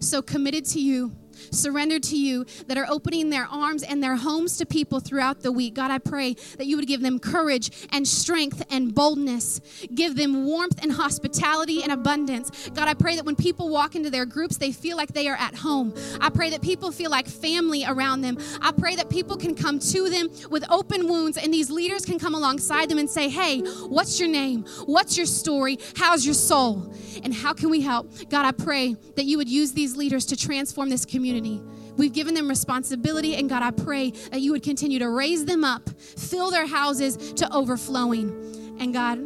so 0.00 0.20
committed 0.20 0.64
to 0.64 0.80
you 0.80 1.16
surrendered 1.50 2.02
to 2.04 2.16
you, 2.16 2.44
that 2.66 2.78
are 2.78 2.86
opening 2.88 3.30
their 3.30 3.46
arms 3.46 3.82
and 3.82 4.02
their 4.02 4.16
homes 4.16 4.56
to 4.58 4.66
people 4.66 5.00
throughout 5.00 5.40
the 5.40 5.52
week. 5.52 5.74
God, 5.74 5.90
I 5.90 5.98
pray 5.98 6.34
that 6.56 6.66
you 6.66 6.76
would 6.76 6.86
give 6.86 7.00
them 7.00 7.18
courage 7.18 7.70
and 7.90 8.06
strength 8.06 8.64
and 8.70 8.94
boldness, 8.94 9.60
give 9.94 10.16
them 10.16 10.44
warmth 10.44 10.82
and 10.82 10.92
hospitality 10.92 11.82
and 11.82 11.92
abundance. 11.92 12.68
God, 12.70 12.88
I 12.88 12.94
pray 12.94 13.16
that 13.16 13.24
when 13.24 13.36
people 13.36 13.68
walk 13.68 13.94
into 13.94 14.10
their 14.10 14.26
groups, 14.26 14.56
they 14.58 14.72
feel 14.72 14.96
like 14.96 15.12
they 15.12 15.28
are 15.28 15.36
at 15.36 15.54
home. 15.54 15.94
I 16.20 16.30
pray 16.30 16.50
that 16.50 16.62
people 16.62 16.92
feel 16.92 17.10
like 17.10 17.26
family 17.26 17.84
around 17.86 18.22
them. 18.22 18.38
I 18.60 18.72
pray 18.72 18.96
that 18.96 19.08
people 19.08 19.36
can 19.36 19.54
come 19.54 19.78
to 19.78 20.10
them 20.10 20.28
with 20.50 20.64
open 20.70 21.08
wounds 21.08 21.36
and 21.38 21.52
these 21.52 21.70
leaders 21.70 22.04
can 22.04 22.18
come 22.18 22.34
alongside 22.34 22.88
them 22.88 22.98
and 22.98 23.08
say, 23.08 23.28
Hey, 23.28 23.60
what's 23.60 24.20
your 24.20 24.28
name? 24.28 24.64
What's 24.86 25.16
your 25.16 25.26
story? 25.26 25.78
How's 25.96 26.24
your 26.24 26.34
soul? 26.34 26.94
And 27.24 27.32
how 27.32 27.52
can 27.52 27.70
we 27.70 27.80
help? 27.80 28.10
God, 28.28 28.44
I 28.44 28.52
pray 28.52 28.94
that 29.16 29.24
you 29.24 29.38
would 29.38 29.48
use 29.48 29.72
these 29.72 29.96
leaders 29.96 30.26
to 30.26 30.36
transform 30.36 30.88
this 30.88 31.04
community 31.04 31.21
community. 31.22 31.62
We've 31.96 32.12
given 32.12 32.34
them 32.34 32.48
responsibility, 32.48 33.36
and 33.36 33.48
God, 33.48 33.62
I 33.62 33.70
pray 33.70 34.10
that 34.32 34.40
you 34.40 34.50
would 34.50 34.64
continue 34.64 34.98
to 34.98 35.08
raise 35.08 35.44
them 35.44 35.62
up, 35.62 35.88
fill 35.90 36.50
their 36.50 36.66
houses 36.66 37.32
to 37.34 37.52
overflowing. 37.54 38.76
And 38.80 38.92
God, 38.92 39.20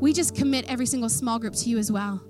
we 0.00 0.12
just 0.12 0.34
commit 0.34 0.64
every 0.68 0.86
single 0.86 1.08
small 1.08 1.38
group 1.38 1.54
to 1.54 1.68
you 1.68 1.78
as 1.78 1.92
well. 1.92 2.20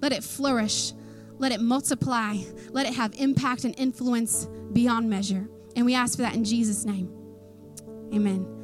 Let 0.00 0.12
it 0.12 0.24
flourish, 0.24 0.94
let 1.38 1.52
it 1.52 1.60
multiply, 1.60 2.38
let 2.70 2.86
it 2.86 2.94
have 2.94 3.14
impact 3.14 3.62
and 3.64 3.78
influence 3.78 4.48
beyond 4.72 5.08
measure. 5.08 5.48
And 5.76 5.86
we 5.86 5.94
ask 5.94 6.16
for 6.16 6.22
that 6.22 6.34
in 6.34 6.42
Jesus' 6.42 6.84
name. 6.84 7.08
Amen. 8.12 8.61